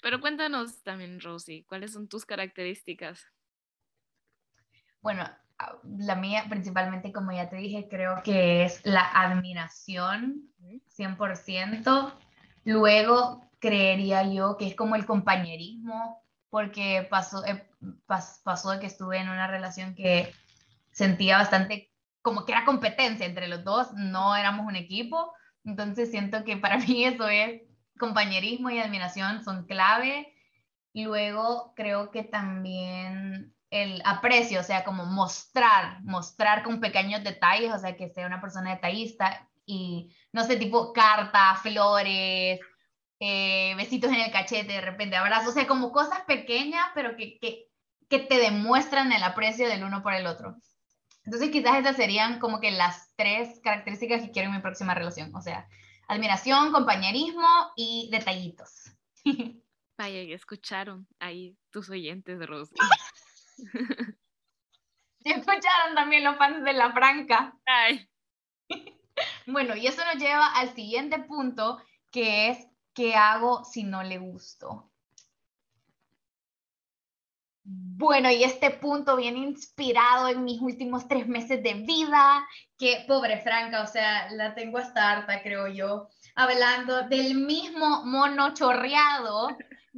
Pero 0.03 0.21
cuéntanos 0.21 0.83
también, 0.83 1.21
Rosy, 1.21 1.65
¿cuáles 1.65 1.93
son 1.93 2.09
tus 2.09 2.25
características? 2.25 3.25
Bueno, 5.01 5.25
la 5.99 6.15
mía 6.15 6.45
principalmente, 6.49 7.13
como 7.13 7.33
ya 7.33 7.49
te 7.49 7.57
dije, 7.57 7.89
creo 7.89 8.23
que 8.23 8.65
es 8.65 8.81
la 8.85 9.03
admiración, 9.03 10.51
100%. 10.97 12.15
Luego, 12.65 13.51
creería 13.59 14.23
yo 14.25 14.57
que 14.57 14.69
es 14.69 14.75
como 14.75 14.95
el 14.95 15.07
compañerismo, 15.07 16.23
porque 16.51 17.07
pasó, 17.11 17.45
eh, 17.45 17.69
pasó 18.43 18.71
de 18.71 18.81
que 18.81 18.87
estuve 18.87 19.19
en 19.19 19.29
una 19.29 19.47
relación 19.47 19.95
que 19.95 20.33
sentía 20.91 21.39
bastante 21.39 21.93
como 22.23 22.45
que 22.45 22.53
era 22.53 22.65
competencia 22.65 23.27
entre 23.27 23.49
los 23.49 23.65
dos, 23.65 23.93
no 23.95 24.37
éramos 24.37 24.67
un 24.67 24.77
equipo, 24.77 25.33
entonces 25.65 26.11
siento 26.11 26.45
que 26.45 26.57
para 26.57 26.79
mí 26.79 27.05
eso 27.05 27.29
es 27.29 27.63
compañerismo 27.99 28.71
y 28.71 28.79
admiración 28.79 29.43
son 29.45 29.67
clave. 29.67 30.33
Luego 30.95 31.73
creo 31.77 32.11
que 32.11 32.25
también 32.25 33.55
el 33.71 34.03
aprecio, 34.05 34.61
o 34.61 34.63
sea, 34.63 34.85
como 34.85 35.05
mostrar, 35.05 36.03
mostrar 36.03 36.63
con 36.63 36.81
pequeños 36.81 37.23
detalles, 37.23 37.73
o 37.73 37.79
sea, 37.79 37.97
que 37.97 38.09
sea 38.11 38.27
una 38.27 38.41
persona 38.41 38.75
detallista 38.75 39.49
y 39.67 40.15
no 40.33 40.45
sé, 40.45 40.57
tipo 40.57 40.93
carta, 40.93 41.55
flores, 41.57 42.61
eh, 43.21 43.75
besitos 43.77 44.11
en 44.11 44.21
el 44.21 44.33
cachete, 44.33 44.73
de 44.73 44.81
repente 44.81 45.17
abrazos, 45.17 45.51
o 45.51 45.53
sea, 45.53 45.67
como 45.67 45.93
cosas 45.93 46.21
pequeñas, 46.27 46.87
pero 46.95 47.17
que, 47.17 47.39
que, 47.39 47.67
que 48.09 48.21
te 48.21 48.39
demuestran 48.39 49.13
el 49.13 49.23
aprecio 49.23 49.69
del 49.69 49.85
uno 49.85 50.03
por 50.03 50.15
el 50.15 50.27
otro. 50.27 50.57
Entonces 51.25 51.51
quizás 51.51 51.79
esas 51.79 51.97
serían 51.97 52.39
como 52.39 52.61
que 52.61 52.71
las 52.71 53.13
tres 53.17 53.61
características 53.63 54.23
que 54.23 54.31
quiero 54.31 54.49
en 54.49 54.55
mi 54.55 54.63
próxima 54.63 54.95
relación. 54.95 55.35
O 55.35 55.43
sea, 55.43 55.69
admiración, 56.09 56.73
compañerismo 56.73 57.47
y 57.77 58.09
detallitos. 58.11 58.93
Vaya, 59.99 60.23
ya 60.23 60.35
escucharon 60.35 61.07
ahí 61.19 61.57
tus 61.71 61.91
oyentes, 61.91 62.39
Rosy. 62.47 62.75
Ya 65.21 65.35
escucharon 65.35 65.95
también 65.97 66.23
los 66.23 66.37
fans 66.37 66.65
de 66.65 66.73
La 66.73 66.93
Franca. 66.93 67.55
Ay. 67.67 68.09
Bueno, 69.47 69.75
y 69.75 69.89
eso 69.89 70.01
nos 70.05 70.23
lleva 70.23 70.47
al 70.55 70.73
siguiente 70.77 71.19
punto, 71.19 71.83
que 72.13 72.51
es 72.51 72.69
¿qué 72.95 73.17
hago 73.17 73.65
si 73.65 73.83
no 73.83 74.05
le 74.05 74.19
gusto? 74.19 74.93
Bueno, 77.65 78.31
y 78.31 78.45
este 78.45 78.71
punto 78.71 79.17
viene 79.17 79.41
inspirado 79.41 80.29
en 80.29 80.43
mis 80.43 80.61
últimos 80.61 81.07
tres 81.07 81.27
meses 81.27 81.63
de 81.63 81.75
vida, 81.75 82.47
que 82.79 83.05
pobre 83.07 83.41
Franca, 83.41 83.83
o 83.83 83.87
sea, 83.87 84.31
la 84.33 84.55
tengo 84.55 84.79
hasta 84.79 85.11
harta, 85.11 85.43
creo 85.43 85.69
yo, 85.69 86.09
hablando 86.35 87.09
del 87.09 87.35
mismo 87.35 88.05
mono 88.05 88.55
chorreado, 88.55 89.49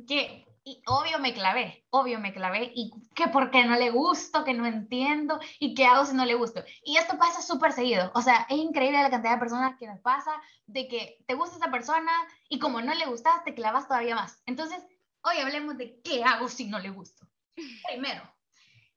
que 0.09 0.50
y 0.64 0.83
obvio 0.87 1.18
me 1.18 1.33
clavé, 1.33 1.85
obvio 1.90 2.20
me 2.20 2.33
clavé, 2.33 2.73
y 2.75 2.90
que 3.14 3.29
porque 3.29 3.64
no 3.64 3.77
le 3.77 3.90
gusto, 3.90 4.44
que 4.44 4.55
no 4.55 4.66
entiendo, 4.66 5.40
y 5.59 5.75
qué 5.75 5.87
hago 5.87 6.05
si 6.05 6.14
no 6.14 6.25
le 6.25 6.35
gusto. 6.35 6.62
Y 6.85 6.96
esto 6.96 7.18
pasa 7.18 7.42
súper 7.42 7.73
seguido, 7.73 8.11
o 8.14 8.23
sea, 8.23 8.46
es 8.49 8.59
increíble 8.59 9.03
la 9.03 9.11
cantidad 9.11 9.35
de 9.35 9.40
personas 9.40 9.79
que 9.79 9.87
nos 9.87 10.01
pasa, 10.01 10.33
de 10.66 10.88
que 10.88 11.18
te 11.27 11.35
gusta 11.35 11.57
esa 11.57 11.70
persona, 11.70 12.12
y 12.49 12.59
como 12.59 12.81
no 12.81 12.94
le 12.94 13.07
gustas, 13.07 13.44
te 13.44 13.55
clavas 13.55 13.88
todavía 13.88 14.14
más. 14.14 14.42
Entonces, 14.46 14.83
hoy 15.23 15.38
hablemos 15.38 15.77
de 15.77 16.01
qué 16.03 16.25
hago 16.25 16.49
si 16.49 16.66
no 16.66 16.79
le 16.79 16.90
gusto. 16.90 17.27
Primero, 17.88 18.23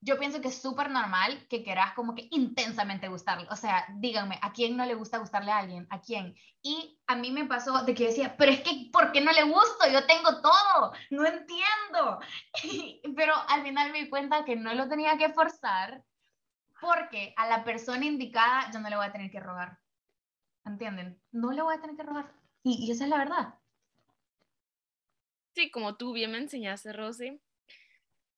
yo 0.04 0.20
pienso 0.20 0.42
que 0.42 0.50
es 0.50 0.62
súper 0.62 0.90
normal 0.90 1.48
que 1.50 1.64
quieras 1.64 1.94
como 1.94 2.14
que 2.14 2.28
intensamente 2.32 3.08
gustarle. 3.08 3.48
O 3.50 3.56
sea, 3.56 3.86
díganme, 3.96 4.38
¿a 4.42 4.52
quién 4.52 4.76
no 4.76 4.86
le 4.86 4.96
gusta 4.96 5.18
gustarle 5.18 5.52
a 5.52 5.60
alguien? 5.60 5.88
¿A 5.90 6.02
quién? 6.02 6.36
Y 6.62 7.00
a 7.08 7.16
mí 7.16 7.32
me 7.32 7.46
pasó 7.46 7.84
de 7.84 7.94
que 7.94 8.08
decía, 8.08 8.36
pero 8.38 8.52
es 8.52 8.62
que, 8.62 8.90
¿por 8.92 9.12
qué 9.12 9.22
no 9.22 9.32
le 9.32 9.44
gusto? 9.44 9.88
Yo 9.92 10.06
tengo 10.06 10.42
todo, 10.42 10.94
no 11.10 11.26
entiendo. 11.26 12.20
pero 13.16 13.34
al 13.48 13.64
final 13.64 13.92
me 13.92 14.04
di 14.04 14.10
cuenta 14.10 14.44
que 14.44 14.56
no 14.56 14.74
lo 14.74 14.90
tenía 14.90 15.18
que 15.18 15.34
forzar 15.34 16.04
porque 16.82 17.34
a 17.38 17.48
la 17.48 17.64
persona 17.64 18.06
indicada 18.06 18.70
yo 18.72 18.80
no 18.82 18.90
le 18.90 18.98
voy 18.98 19.06
a 19.06 19.12
tener 19.12 19.32
que 19.32 19.40
rogar. 19.40 19.80
¿Entienden? 20.66 21.22
No 21.32 21.52
le 21.52 21.62
voy 21.62 21.76
a 21.76 21.82
tener 21.82 21.96
que 21.96 22.04
rogar. 22.04 22.34
Y, 22.64 22.86
y 22.86 22.92
esa 22.92 23.06
es 23.06 23.10
la 23.10 23.18
verdad. 23.18 23.54
Sí, 25.56 25.72
como 25.72 25.96
tú 25.96 26.14
bien 26.14 26.32
me 26.32 26.40
enseñaste, 26.40 26.92
Rosy, 26.92 27.40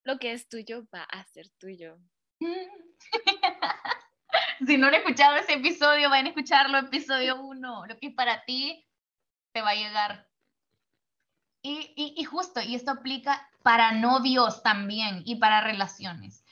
Lo 0.06 0.20
que 0.20 0.34
es 0.34 0.48
tuyo 0.48 0.88
va 0.94 1.04
a 1.04 1.24
ser 1.26 1.50
tuyo. 1.58 1.98
si 4.68 4.78
no 4.78 4.88
han 4.88 4.94
escuchado 4.94 5.36
ese 5.36 5.54
episodio, 5.54 6.12
vayan 6.12 6.28
a 6.28 6.30
escucharlo, 6.30 6.78
episodio 6.78 7.42
1. 7.42 7.88
Lo 7.88 7.98
que 7.98 8.08
es 8.08 8.14
para 8.14 8.46
ti 8.46 8.88
te 9.52 9.64
va 9.64 9.72
a 9.72 9.76
llegar. 9.76 10.30
Y, 11.64 11.92
y, 11.96 12.24
justo, 12.24 12.62
y 12.62 12.76
esto 12.76 12.92
aplica 12.92 13.50
para 13.64 13.94
novios 13.94 14.62
también 14.62 15.24
y 15.26 15.38
para 15.38 15.62
relaciones. 15.62 16.46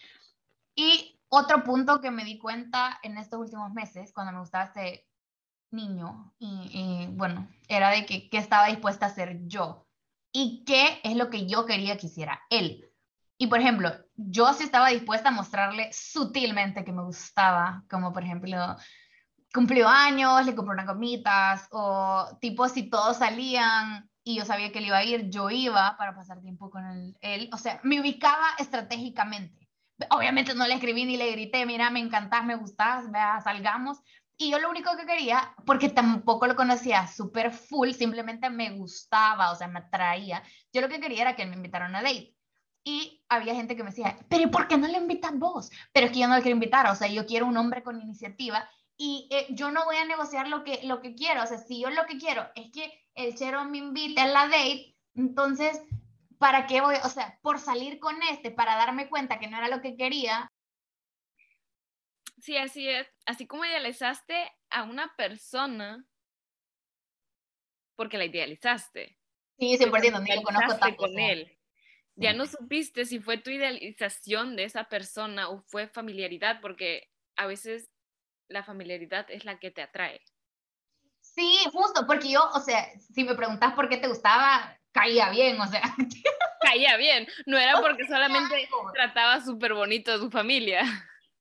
Y 0.73 1.21
otro 1.29 1.63
punto 1.63 2.01
que 2.01 2.09
me 2.09 2.25
di 2.25 2.39
cuenta 2.39 2.99
en 3.03 3.19
estos 3.19 3.39
últimos 3.39 3.71
meses, 3.71 4.11
cuando 4.13 4.33
me 4.33 4.39
gustaba 4.39 4.63
este 4.63 5.07
niño, 5.69 6.33
y, 6.39 7.05
bueno, 7.11 7.47
era 7.67 7.91
de 7.91 8.07
que, 8.07 8.31
qué 8.31 8.39
estaba 8.39 8.65
dispuesta 8.65 9.05
a 9.05 9.09
hacer 9.09 9.45
yo 9.45 9.87
y 10.31 10.63
qué 10.65 10.99
es 11.03 11.15
lo 11.15 11.29
que 11.29 11.45
yo 11.45 11.67
quería 11.67 11.97
que 11.97 12.07
hiciera 12.07 12.41
él. 12.49 12.89
Y 13.43 13.47
por 13.47 13.59
ejemplo, 13.59 13.91
yo 14.15 14.53
sí 14.53 14.63
estaba 14.63 14.87
dispuesta 14.87 15.27
a 15.27 15.33
mostrarle 15.33 15.91
sutilmente 15.91 16.85
que 16.85 16.93
me 16.93 17.03
gustaba, 17.03 17.83
como 17.89 18.13
por 18.13 18.23
ejemplo, 18.23 18.77
cumplió 19.53 19.89
años, 19.89 20.45
le 20.45 20.55
compré 20.55 20.75
unas 20.75 20.87
gomitas, 20.87 21.67
o 21.71 22.37
tipo 22.39 22.69
si 22.69 22.89
todos 22.89 23.17
salían 23.17 24.09
y 24.23 24.37
yo 24.37 24.45
sabía 24.45 24.71
que 24.71 24.79
él 24.79 24.85
iba 24.85 24.99
a 24.99 25.03
ir, 25.03 25.29
yo 25.29 25.49
iba 25.49 25.97
para 25.97 26.15
pasar 26.15 26.39
tiempo 26.39 26.69
con 26.69 26.85
él, 27.19 27.49
o 27.51 27.57
sea, 27.57 27.81
me 27.83 27.99
ubicaba 27.99 28.47
estratégicamente. 28.59 29.67
Obviamente 30.09 30.55
no 30.55 30.65
le 30.65 30.75
escribí 30.75 31.03
ni 31.03 31.17
le 31.17 31.29
grité, 31.33 31.65
mira, 31.65 31.89
me 31.89 31.99
encantás, 31.99 32.45
me 32.45 32.55
gustás, 32.55 33.11
vea, 33.11 33.41
salgamos. 33.41 33.99
Y 34.37 34.51
yo 34.51 34.59
lo 34.59 34.69
único 34.69 34.95
que 34.95 35.05
quería, 35.05 35.53
porque 35.65 35.89
tampoco 35.89 36.47
lo 36.47 36.55
conocía 36.55 37.07
súper 37.07 37.51
full, 37.51 37.91
simplemente 37.91 38.49
me 38.49 38.69
gustaba, 38.69 39.51
o 39.51 39.55
sea, 39.57 39.67
me 39.67 39.79
atraía. 39.79 40.41
Yo 40.71 40.79
lo 40.79 40.87
que 40.87 41.01
quería 41.01 41.23
era 41.23 41.35
que 41.35 41.45
me 41.45 41.57
invitara 41.57 41.87
a 41.87 42.01
date. 42.01 42.33
Y 42.83 43.23
había 43.29 43.55
gente 43.55 43.75
que 43.75 43.83
me 43.83 43.91
decía, 43.91 44.17
pero 44.29 44.51
¿por 44.51 44.67
qué 44.67 44.77
no 44.77 44.87
le 44.87 44.97
invitas 44.97 45.37
vos? 45.37 45.71
Pero 45.93 46.07
es 46.07 46.11
que 46.11 46.19
yo 46.19 46.27
no 46.27 46.35
le 46.35 46.41
quiero 46.41 46.55
invitar, 46.55 46.85
o 46.87 46.95
sea, 46.95 47.07
yo 47.07 47.25
quiero 47.25 47.45
un 47.45 47.55
hombre 47.55 47.81
con 47.81 48.01
iniciativa 48.01 48.69
y 48.97 49.27
eh, 49.31 49.47
yo 49.49 49.71
no 49.71 49.85
voy 49.85 49.95
a 49.95 50.05
negociar 50.05 50.47
lo 50.47 50.63
que, 50.63 50.81
lo 50.83 51.01
que 51.01 51.15
quiero, 51.15 51.43
o 51.43 51.47
sea, 51.47 51.57
si 51.57 51.81
yo 51.81 51.89
lo 51.89 52.05
que 52.05 52.17
quiero 52.17 52.47
es 52.55 52.71
que 52.71 52.91
el 53.15 53.35
chero 53.35 53.65
me 53.65 53.77
invite 53.77 54.19
a 54.19 54.27
la 54.27 54.47
date, 54.47 54.95
entonces, 55.15 55.81
¿para 56.37 56.67
qué 56.67 56.81
voy? 56.81 56.95
O 57.03 57.09
sea, 57.09 57.39
por 57.41 57.59
salir 57.59 57.99
con 57.99 58.21
este, 58.31 58.51
para 58.51 58.75
darme 58.75 59.09
cuenta 59.09 59.39
que 59.39 59.47
no 59.47 59.57
era 59.57 59.67
lo 59.67 59.81
que 59.81 59.95
quería. 59.95 60.51
Sí, 62.39 62.57
así 62.57 62.89
es. 62.89 63.07
Así 63.25 63.47
como 63.47 63.63
idealizaste 63.65 64.51
a 64.69 64.83
una 64.83 65.15
persona, 65.15 66.05
porque 67.95 68.17
la 68.17 68.25
idealizaste. 68.25 69.17
Sí, 69.57 69.77
100%, 69.77 70.21
ni 70.21 70.35
lo 70.35 70.41
conozco 70.41 70.77
tanto. 70.77 70.97
con 70.97 71.17
él. 71.17 71.57
Ya 72.15 72.33
no 72.33 72.45
supiste 72.45 73.05
si 73.05 73.19
fue 73.19 73.37
tu 73.37 73.49
idealización 73.49 74.55
de 74.55 74.65
esa 74.65 74.83
persona 74.85 75.49
o 75.49 75.63
fue 75.67 75.87
familiaridad, 75.87 76.61
porque 76.61 77.09
a 77.35 77.47
veces 77.47 77.89
la 78.47 78.63
familiaridad 78.63 79.25
es 79.29 79.45
la 79.45 79.57
que 79.57 79.71
te 79.71 79.81
atrae. 79.81 80.21
Sí, 81.21 81.57
justo, 81.71 82.05
porque 82.05 82.31
yo, 82.31 82.47
o 82.53 82.59
sea, 82.59 82.85
si 82.99 83.23
me 83.23 83.33
preguntas 83.33 83.73
por 83.73 83.89
qué 83.89 83.97
te 83.97 84.07
gustaba, 84.07 84.77
caía 84.91 85.29
bien, 85.29 85.59
o 85.59 85.67
sea. 85.67 85.81
Caía 86.61 86.95
bien, 86.95 87.27
no 87.45 87.57
era 87.57 87.81
porque 87.81 88.07
solamente 88.07 88.69
trataba 88.93 89.41
súper 89.41 89.73
bonito 89.73 90.13
a 90.13 90.17
su 90.17 90.31
familia. 90.31 90.83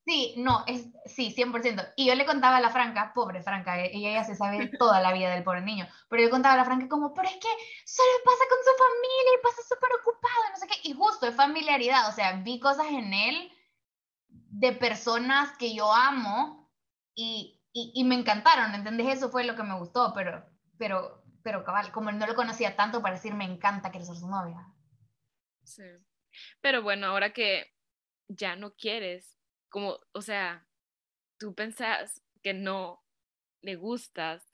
Sí, 0.04 0.34
no, 0.36 0.64
es, 0.66 0.88
sí, 1.06 1.32
100%. 1.32 1.92
Y 1.96 2.06
yo 2.06 2.14
le 2.16 2.26
contaba 2.26 2.56
a 2.56 2.60
la 2.60 2.70
Franca, 2.70 3.12
pobre 3.14 3.42
Franca, 3.42 3.80
e, 3.80 3.96
ella 3.96 4.12
ya 4.14 4.24
se 4.24 4.34
sabe 4.34 4.66
toda 4.78 5.00
la 5.00 5.12
vida 5.12 5.30
del 5.30 5.44
pobre 5.44 5.60
niño, 5.60 5.86
pero 6.08 6.22
yo 6.22 6.30
contaba 6.30 6.54
a 6.54 6.56
la 6.56 6.64
Franca 6.64 6.88
como, 6.88 7.14
pero 7.14 7.28
es 7.28 7.36
que 7.36 7.48
solo 7.84 8.10
pasa 8.24 8.44
con 8.48 8.58
su 8.58 8.72
familia 8.78 9.32
y 9.38 9.42
pasa 9.42 9.62
súper 9.62 9.90
ocupado, 10.00 10.50
no 10.50 10.56
sé 10.56 10.66
qué, 10.66 10.88
y 10.88 10.92
justo 10.94 11.26
es 11.26 11.36
familiaridad, 11.36 12.08
o 12.08 12.12
sea, 12.12 12.32
vi 12.42 12.58
cosas 12.58 12.86
en 12.88 13.14
él 13.14 13.52
de 14.28 14.72
personas 14.72 15.56
que 15.56 15.74
yo 15.74 15.92
amo 15.92 16.68
y, 17.14 17.60
y, 17.72 18.04
me 18.04 18.16
encantaron, 18.16 18.74
¿entendés? 18.74 19.18
Eso 19.18 19.30
fue 19.30 19.44
lo 19.44 19.54
que 19.54 19.62
me 19.62 19.78
gustó, 19.78 20.12
pero, 20.14 20.44
pero, 20.78 21.22
pero 21.42 21.64
cabal, 21.64 21.92
como 21.92 22.10
no 22.10 22.26
lo 22.26 22.34
conocía 22.34 22.76
tanto 22.76 23.00
para 23.02 23.14
decir 23.14 23.34
me 23.34 23.44
encanta 23.44 23.90
que 23.92 24.04
ser 24.04 24.16
su 24.16 24.28
novia. 24.28 24.66
Sí. 25.64 25.84
Pero 26.60 26.82
bueno, 26.82 27.06
ahora 27.06 27.32
que 27.32 27.72
ya 28.28 28.56
no 28.56 28.74
quieres, 28.74 29.38
como, 29.72 29.98
o 30.12 30.20
sea, 30.20 30.68
tú 31.38 31.54
pensás 31.54 32.22
que 32.42 32.52
no 32.52 33.02
le 33.62 33.74
gustas 33.74 34.46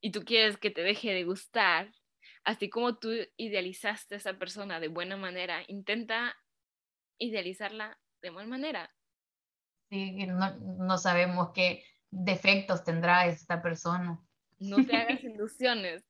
y 0.00 0.12
tú 0.12 0.24
quieres 0.24 0.58
que 0.58 0.70
te 0.70 0.82
deje 0.82 1.12
de 1.12 1.24
gustar, 1.24 1.92
así 2.44 2.68
como 2.68 2.98
tú 2.98 3.08
idealizaste 3.36 4.14
a 4.14 4.18
esa 4.18 4.34
persona 4.34 4.78
de 4.78 4.88
buena 4.88 5.16
manera, 5.16 5.64
intenta 5.68 6.36
idealizarla 7.18 7.98
de 8.22 8.30
buena 8.30 8.48
manera. 8.50 8.94
Sí, 9.90 10.26
no, 10.26 10.56
no 10.58 10.98
sabemos 10.98 11.50
qué 11.54 11.82
defectos 12.10 12.84
tendrá 12.84 13.26
esta 13.26 13.62
persona. 13.62 14.20
No 14.58 14.84
te 14.84 14.96
hagas 14.96 15.24
ilusiones 15.24 16.04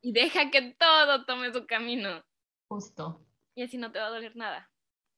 y 0.00 0.12
deja 0.12 0.50
que 0.52 0.76
todo 0.78 1.24
tome 1.24 1.52
su 1.52 1.66
camino. 1.66 2.24
Justo. 2.68 3.26
Y 3.56 3.64
así 3.64 3.76
no 3.76 3.90
te 3.90 3.98
va 3.98 4.06
a 4.06 4.10
doler 4.10 4.36
nada. 4.36 4.70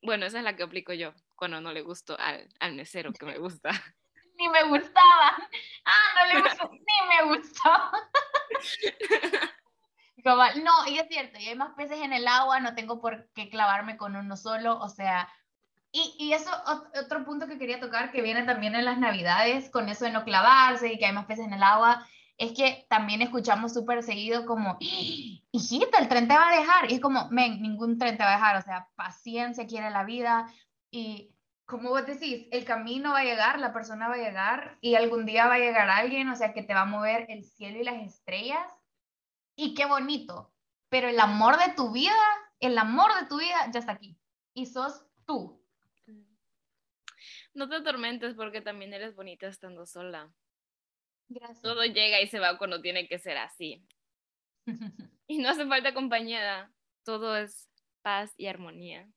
Bueno, 0.02 0.24
esa 0.24 0.38
es 0.38 0.44
la 0.44 0.56
que 0.56 0.62
aplico 0.62 0.94
yo 0.94 1.12
cuando 1.36 1.60
no 1.60 1.72
le 1.72 1.82
gusto 1.82 2.16
al, 2.18 2.48
al 2.60 2.74
mesero 2.74 3.12
que 3.12 3.26
me 3.26 3.38
gusta. 3.38 3.70
Ni 4.38 4.48
me 4.48 4.64
gustaba. 4.64 5.36
Ah, 5.84 6.08
no 6.16 6.34
le 6.34 6.42
gustó. 6.42 6.70
Ni 6.72 7.28
me 7.28 7.36
gustó. 7.36 7.70
No, 10.24 10.88
y 10.88 10.98
es 10.98 11.06
cierto, 11.08 11.38
y 11.38 11.48
hay 11.48 11.54
más 11.54 11.74
peces 11.76 12.00
en 12.00 12.14
el 12.14 12.26
agua, 12.26 12.58
no 12.58 12.74
tengo 12.74 12.98
por 12.98 13.28
qué 13.34 13.50
clavarme 13.50 13.98
con 13.98 14.16
uno 14.16 14.38
solo, 14.38 14.78
o 14.78 14.88
sea, 14.88 15.28
y, 15.92 16.14
y, 16.18 16.32
eso, 16.32 16.50
otro 16.98 17.26
punto 17.26 17.46
que 17.46 17.58
quería 17.58 17.78
tocar, 17.78 18.10
que 18.10 18.22
viene 18.22 18.44
también 18.44 18.74
en 18.74 18.86
las 18.86 18.96
navidades, 18.96 19.68
con 19.68 19.86
eso 19.90 20.06
de 20.06 20.12
no 20.12 20.24
clavarse 20.24 20.90
y 20.90 20.98
que 20.98 21.04
hay 21.04 21.12
más 21.12 21.26
peces 21.26 21.44
en 21.44 21.52
el 21.52 21.62
agua, 21.62 22.06
es 22.36 22.52
que 22.52 22.86
también 22.88 23.22
escuchamos 23.22 23.72
súper 23.72 24.02
seguido 24.02 24.44
como, 24.44 24.70
¡Ah! 24.70 24.78
hijita, 24.80 25.98
el 25.98 26.08
tren 26.08 26.26
te 26.26 26.34
va 26.34 26.48
a 26.48 26.58
dejar. 26.58 26.90
Y 26.90 26.94
es 26.94 27.00
como, 27.00 27.28
men, 27.30 27.62
ningún 27.62 27.98
tren 27.98 28.16
te 28.16 28.24
va 28.24 28.30
a 28.30 28.36
dejar, 28.36 28.56
o 28.56 28.62
sea, 28.62 28.88
paciencia 28.96 29.66
quiere 29.66 29.90
la 29.90 30.04
vida. 30.04 30.52
Y 30.94 31.34
como 31.64 31.88
vos 31.88 32.06
decís, 32.06 32.46
el 32.52 32.64
camino 32.64 33.14
va 33.14 33.18
a 33.18 33.24
llegar, 33.24 33.58
la 33.58 33.72
persona 33.72 34.06
va 34.06 34.14
a 34.14 34.24
llegar 34.24 34.78
y 34.80 34.94
algún 34.94 35.26
día 35.26 35.48
va 35.48 35.54
a 35.54 35.58
llegar 35.58 35.90
alguien, 35.90 36.28
o 36.28 36.36
sea, 36.36 36.52
que 36.52 36.62
te 36.62 36.72
va 36.72 36.82
a 36.82 36.86
mover 36.86 37.26
el 37.30 37.42
cielo 37.42 37.80
y 37.80 37.84
las 37.84 38.00
estrellas. 38.00 38.72
Y 39.56 39.74
qué 39.74 39.86
bonito. 39.86 40.54
Pero 40.90 41.08
el 41.08 41.18
amor 41.18 41.58
de 41.58 41.72
tu 41.74 41.90
vida, 41.90 42.14
el 42.60 42.78
amor 42.78 43.12
de 43.20 43.26
tu 43.26 43.38
vida 43.38 43.68
ya 43.72 43.80
está 43.80 43.90
aquí. 43.90 44.16
Y 44.52 44.66
sos 44.66 45.04
tú. 45.26 45.60
No 47.54 47.68
te 47.68 47.74
atormentes 47.74 48.36
porque 48.36 48.60
también 48.60 48.94
eres 48.94 49.16
bonita 49.16 49.48
estando 49.48 49.86
sola. 49.86 50.32
Gracias. 51.26 51.60
Todo 51.60 51.84
llega 51.84 52.20
y 52.20 52.28
se 52.28 52.38
va 52.38 52.56
cuando 52.56 52.80
tiene 52.80 53.08
que 53.08 53.18
ser 53.18 53.36
así. 53.36 53.84
y 55.26 55.38
no 55.38 55.48
hace 55.48 55.66
falta 55.66 55.92
compañía, 55.92 56.72
todo 57.02 57.36
es 57.36 57.68
paz 58.02 58.32
y 58.36 58.46
armonía. 58.46 59.10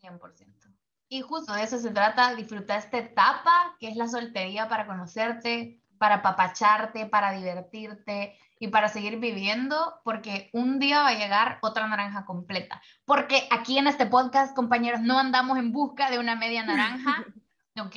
100%. 0.00 0.63
Y 1.08 1.20
justo 1.20 1.52
de 1.52 1.62
eso 1.62 1.78
se 1.78 1.90
trata, 1.90 2.34
disfrutar 2.34 2.78
esta 2.78 2.98
etapa 2.98 3.76
que 3.78 3.88
es 3.88 3.96
la 3.96 4.08
soltería 4.08 4.68
para 4.68 4.86
conocerte, 4.86 5.80
para 5.98 6.22
papacharte, 6.22 7.06
para 7.06 7.32
divertirte 7.32 8.36
y 8.58 8.68
para 8.68 8.88
seguir 8.88 9.18
viviendo, 9.18 10.00
porque 10.04 10.50
un 10.52 10.78
día 10.78 11.02
va 11.02 11.08
a 11.08 11.18
llegar 11.18 11.58
otra 11.62 11.86
naranja 11.86 12.24
completa. 12.24 12.80
Porque 13.04 13.46
aquí 13.50 13.78
en 13.78 13.86
este 13.86 14.06
podcast, 14.06 14.54
compañeros, 14.54 15.00
no 15.00 15.18
andamos 15.18 15.58
en 15.58 15.72
busca 15.72 16.10
de 16.10 16.18
una 16.18 16.36
media 16.36 16.64
naranja, 16.64 17.24
¿ok? 17.78 17.96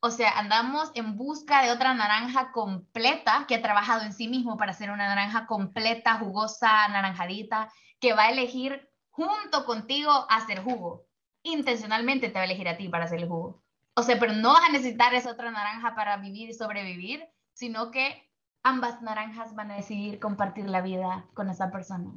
O 0.00 0.10
sea, 0.10 0.38
andamos 0.38 0.92
en 0.94 1.16
busca 1.16 1.62
de 1.62 1.72
otra 1.72 1.92
naranja 1.94 2.52
completa 2.52 3.46
que 3.48 3.56
ha 3.56 3.62
trabajado 3.62 4.02
en 4.02 4.12
sí 4.12 4.28
mismo 4.28 4.56
para 4.56 4.72
ser 4.72 4.90
una 4.90 5.08
naranja 5.08 5.46
completa, 5.46 6.18
jugosa, 6.18 6.86
naranjadita, 6.88 7.68
que 7.98 8.12
va 8.12 8.24
a 8.24 8.30
elegir 8.30 8.88
junto 9.10 9.64
contigo 9.64 10.26
hacer 10.30 10.62
jugo. 10.62 11.07
Intencionalmente 11.48 12.28
te 12.28 12.34
va 12.34 12.42
a 12.42 12.44
elegir 12.44 12.68
a 12.68 12.76
ti 12.76 12.88
para 12.88 13.04
hacer 13.04 13.20
el 13.20 13.28
jugo. 13.28 13.62
O 13.94 14.02
sea, 14.02 14.18
pero 14.18 14.32
no 14.32 14.52
vas 14.52 14.68
a 14.68 14.72
necesitar 14.72 15.14
esa 15.14 15.32
otra 15.32 15.50
naranja 15.50 15.94
para 15.94 16.16
vivir 16.18 16.48
y 16.50 16.54
sobrevivir, 16.54 17.26
sino 17.52 17.90
que 17.90 18.30
ambas 18.62 19.02
naranjas 19.02 19.54
van 19.54 19.70
a 19.70 19.76
decidir 19.76 20.20
compartir 20.20 20.68
la 20.68 20.82
vida 20.82 21.26
con 21.34 21.48
esa 21.48 21.70
persona, 21.70 22.12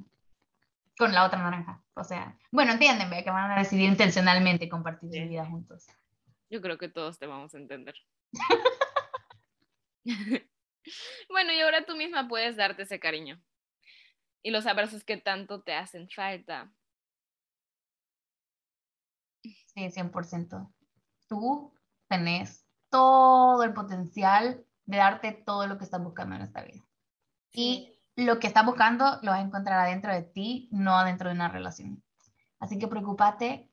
con 0.98 1.14
la 1.14 1.26
otra 1.26 1.40
naranja. 1.40 1.84
O 1.96 2.04
sea, 2.04 2.38
bueno, 2.52 2.74
entienden, 2.74 3.10
que 3.10 3.32
van 3.32 3.52
a 3.52 3.60
decidir 3.60 3.90
intencionalmente 3.90 4.70
compartir 4.70 5.10
su 5.12 5.30
vida 5.30 5.46
juntos. 5.46 5.88
Yo 6.50 6.62
creo 6.62 6.78
que 6.78 6.90
todos 6.90 7.18
te 7.18 7.28
vamos 7.28 7.56
a 7.56 7.58
entender. 7.58 7.96
bueno, 11.30 11.54
y 11.54 11.62
ahora 11.62 11.86
tú 11.86 11.96
misma 11.96 12.28
puedes 12.28 12.58
darte 12.58 12.84
ese 12.84 13.00
cariño 13.00 13.42
y 14.44 14.52
los 14.52 14.66
abrazos 14.66 15.04
que 15.04 15.18
tanto 15.18 15.62
te 15.62 15.74
hacen 15.74 16.10
falta. 16.10 16.72
Sí, 19.90 20.00
100%. 20.02 20.72
Tú 21.28 21.74
tenés 22.08 22.68
todo 22.90 23.64
el 23.64 23.74
potencial 23.74 24.66
de 24.86 24.98
darte 24.98 25.32
todo 25.32 25.68
lo 25.68 25.78
que 25.78 25.86
estás 25.86 26.04
buscando 26.04 26.36
en 26.36 26.42
esta 26.42 26.64
vida. 26.64 26.86
Y 27.54 27.98
lo 28.16 28.40
que 28.40 28.48
estás 28.48 28.66
buscando 28.66 29.20
lo 29.22 29.32
vas 29.32 29.40
a 29.40 29.46
encontrar 29.46 29.80
adentro 29.80 30.14
de 30.14 30.24
ti, 30.24 30.70
no 30.72 30.98
adentro 30.98 31.30
de 31.30 31.36
una 31.36 31.48
relación. 31.48 32.04
Así 32.60 32.78
que 32.78 32.88
preocúpate 32.88 33.72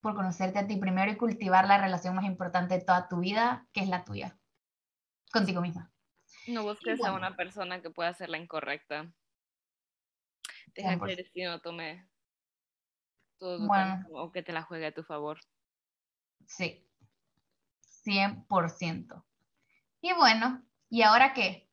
por 0.00 0.14
conocerte 0.14 0.58
a 0.58 0.66
ti 0.66 0.76
primero 0.76 1.12
y 1.12 1.16
cultivar 1.16 1.66
la 1.66 1.78
relación 1.78 2.14
más 2.14 2.24
importante 2.24 2.78
de 2.78 2.84
toda 2.84 3.08
tu 3.08 3.20
vida, 3.20 3.66
que 3.72 3.80
es 3.80 3.88
la 3.88 4.04
tuya, 4.04 4.38
contigo 5.32 5.60
misma. 5.60 5.92
No 6.46 6.62
busques 6.62 7.04
a 7.04 7.12
una 7.12 7.36
persona 7.36 7.82
que 7.82 7.90
pueda 7.90 8.14
ser 8.14 8.30
la 8.30 8.38
incorrecta. 8.38 9.12
Deja 10.74 10.98
que 10.98 11.10
el 11.10 11.16
destino 11.16 11.60
tome 11.60 12.09
todo 13.40 13.66
bueno. 13.66 14.06
o 14.12 14.30
que 14.30 14.42
te 14.42 14.52
la 14.52 14.62
juegue 14.62 14.86
a 14.86 14.94
tu 14.94 15.02
favor. 15.02 15.40
Sí, 16.46 16.86
100%. 18.04 19.24
Y 20.02 20.12
bueno, 20.12 20.62
¿y 20.88 21.02
ahora 21.02 21.32
qué? 21.32 21.68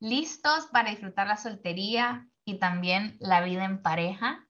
¿Listos 0.00 0.66
para 0.66 0.90
disfrutar 0.90 1.26
la 1.26 1.36
soltería 1.36 2.28
y 2.44 2.58
también 2.58 3.16
la 3.20 3.42
vida 3.42 3.64
en 3.64 3.82
pareja? 3.82 4.46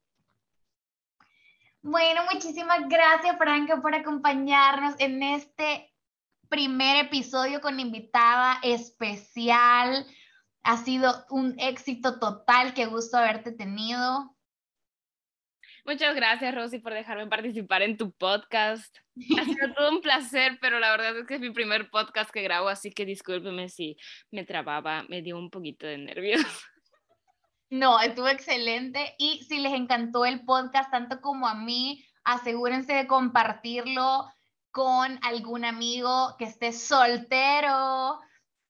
Bueno, 1.81 2.23
muchísimas 2.33 2.89
gracias, 2.89 3.39
Franca, 3.39 3.81
por 3.81 3.95
acompañarnos 3.95 4.95
en 4.99 5.23
este 5.23 5.95
primer 6.49 7.07
episodio 7.07 7.61
con 7.61 7.81
invitada 7.81 8.59
especial. 8.62 10.07
Ha 10.64 10.77
sido 10.79 11.25
un 11.31 11.55
éxito 11.59 12.19
total, 12.19 12.75
qué 12.75 12.87
gusto 12.87 13.16
haberte 13.16 13.53
tenido. 13.53 14.37
Muchas 15.85 16.14
gracias, 16.14 16.55
Rosy, 16.55 16.79
por 16.79 16.95
dejarme 16.95 17.26
participar 17.26 17.83
en 17.83 17.97
tu 17.97 18.12
podcast. 18.12 18.97
Ha 19.39 19.45
sido 19.45 19.72
todo 19.76 19.91
un 19.91 20.01
placer, 20.01 20.59
pero 20.61 20.79
la 20.79 20.91
verdad 20.91 21.18
es 21.18 21.26
que 21.26 21.35
es 21.35 21.41
mi 21.41 21.51
primer 21.51 21.91
podcast 21.91 22.31
que 22.31 22.43
grabo, 22.43 22.68
así 22.68 22.91
que 22.91 23.05
discúlpeme 23.05 23.68
si 23.68 23.97
me 24.31 24.45
trababa, 24.45 25.05
me 25.09 25.22
dio 25.22 25.39
un 25.39 25.51
poquito 25.51 25.87
de 25.87 25.99
nervios. 25.99 26.45
No, 27.70 28.01
estuvo 28.01 28.29
excelente 28.29 29.14
y 29.18 29.45
si 29.45 29.59
les 29.59 29.74
encantó 29.74 30.24
el 30.24 30.45
podcast 30.47 30.91
tanto 30.91 31.20
como 31.20 31.47
a 31.47 31.55
mí, 31.55 32.03
asegúrense 32.24 32.95
de 32.95 33.07
compartirlo 33.07 34.26
con 34.70 35.18
algún 35.22 35.66
amigo 35.66 36.35
que 36.39 36.47
esté 36.47 36.72
soltero. 36.72 38.20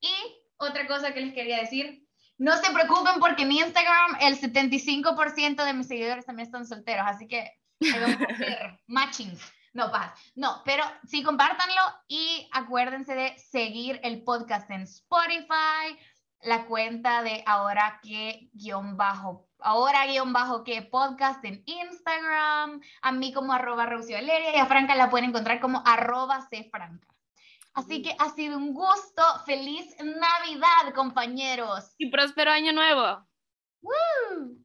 Y 0.01 0.11
otra 0.57 0.87
cosa 0.89 1.15
que 1.15 1.21
les 1.21 1.33
quería 1.33 1.59
decir, 1.59 2.08
no 2.39 2.57
se 2.57 2.73
preocupen 2.73 3.21
porque 3.21 3.43
en 3.43 3.53
Instagram 3.53 4.17
el 4.21 4.41
75% 4.41 5.65
de 5.65 5.75
mis 5.75 5.89
seguidores 5.89 6.25
también 6.25 6.47
están 6.47 6.67
solteros, 6.67 7.05
así 7.07 7.27
que 7.27 7.53
vamos 7.81 8.17
a 8.21 8.33
hacer 8.33 8.81
matching. 8.87 9.37
No, 9.75 9.91
pasa. 9.93 10.15
No, 10.35 10.63
pero 10.65 10.85
sí 11.07 11.23
compártanlo 11.23 11.83
y 12.09 12.49
acuérdense 12.53 13.15
de 13.15 13.39
seguir 13.39 14.01
el 14.03 14.23
podcast 14.23 14.71
en 14.71 14.83
Spotify, 14.83 15.99
la 16.43 16.65
cuenta 16.67 17.23
de 17.23 17.43
ahora 17.47 18.01
que 18.03 18.49
guion 18.53 18.97
bajo, 18.97 19.47
ahora 19.61 20.07
guion 20.07 20.33
bajo 20.33 20.65
que 20.65 20.83
podcast 20.83 21.45
en 21.45 21.63
Instagram, 21.67 22.81
a 23.03 23.13
mí 23.13 23.33
como 23.33 23.53
arroba 23.53 23.87
Valeria 23.87 24.57
y 24.57 24.59
a 24.59 24.67
Franca 24.67 24.95
la 24.95 25.11
pueden 25.11 25.31
encontrar 25.31 25.61
como 25.61 25.83
arroba 25.85 26.49
Franca. 26.71 27.09
Así 27.79 28.03
que 28.03 28.13
ha 28.19 28.31
sido 28.31 28.59
un 28.59 28.75
gusto. 28.75 29.23
Feliz 29.47 29.95
Navidad, 30.01 30.93
compañeros. 30.97 31.95
Y 31.97 32.11
próspero 32.11 32.51
año 32.51 32.73
nuevo. 32.73 33.25
¡Woo! 33.81 34.65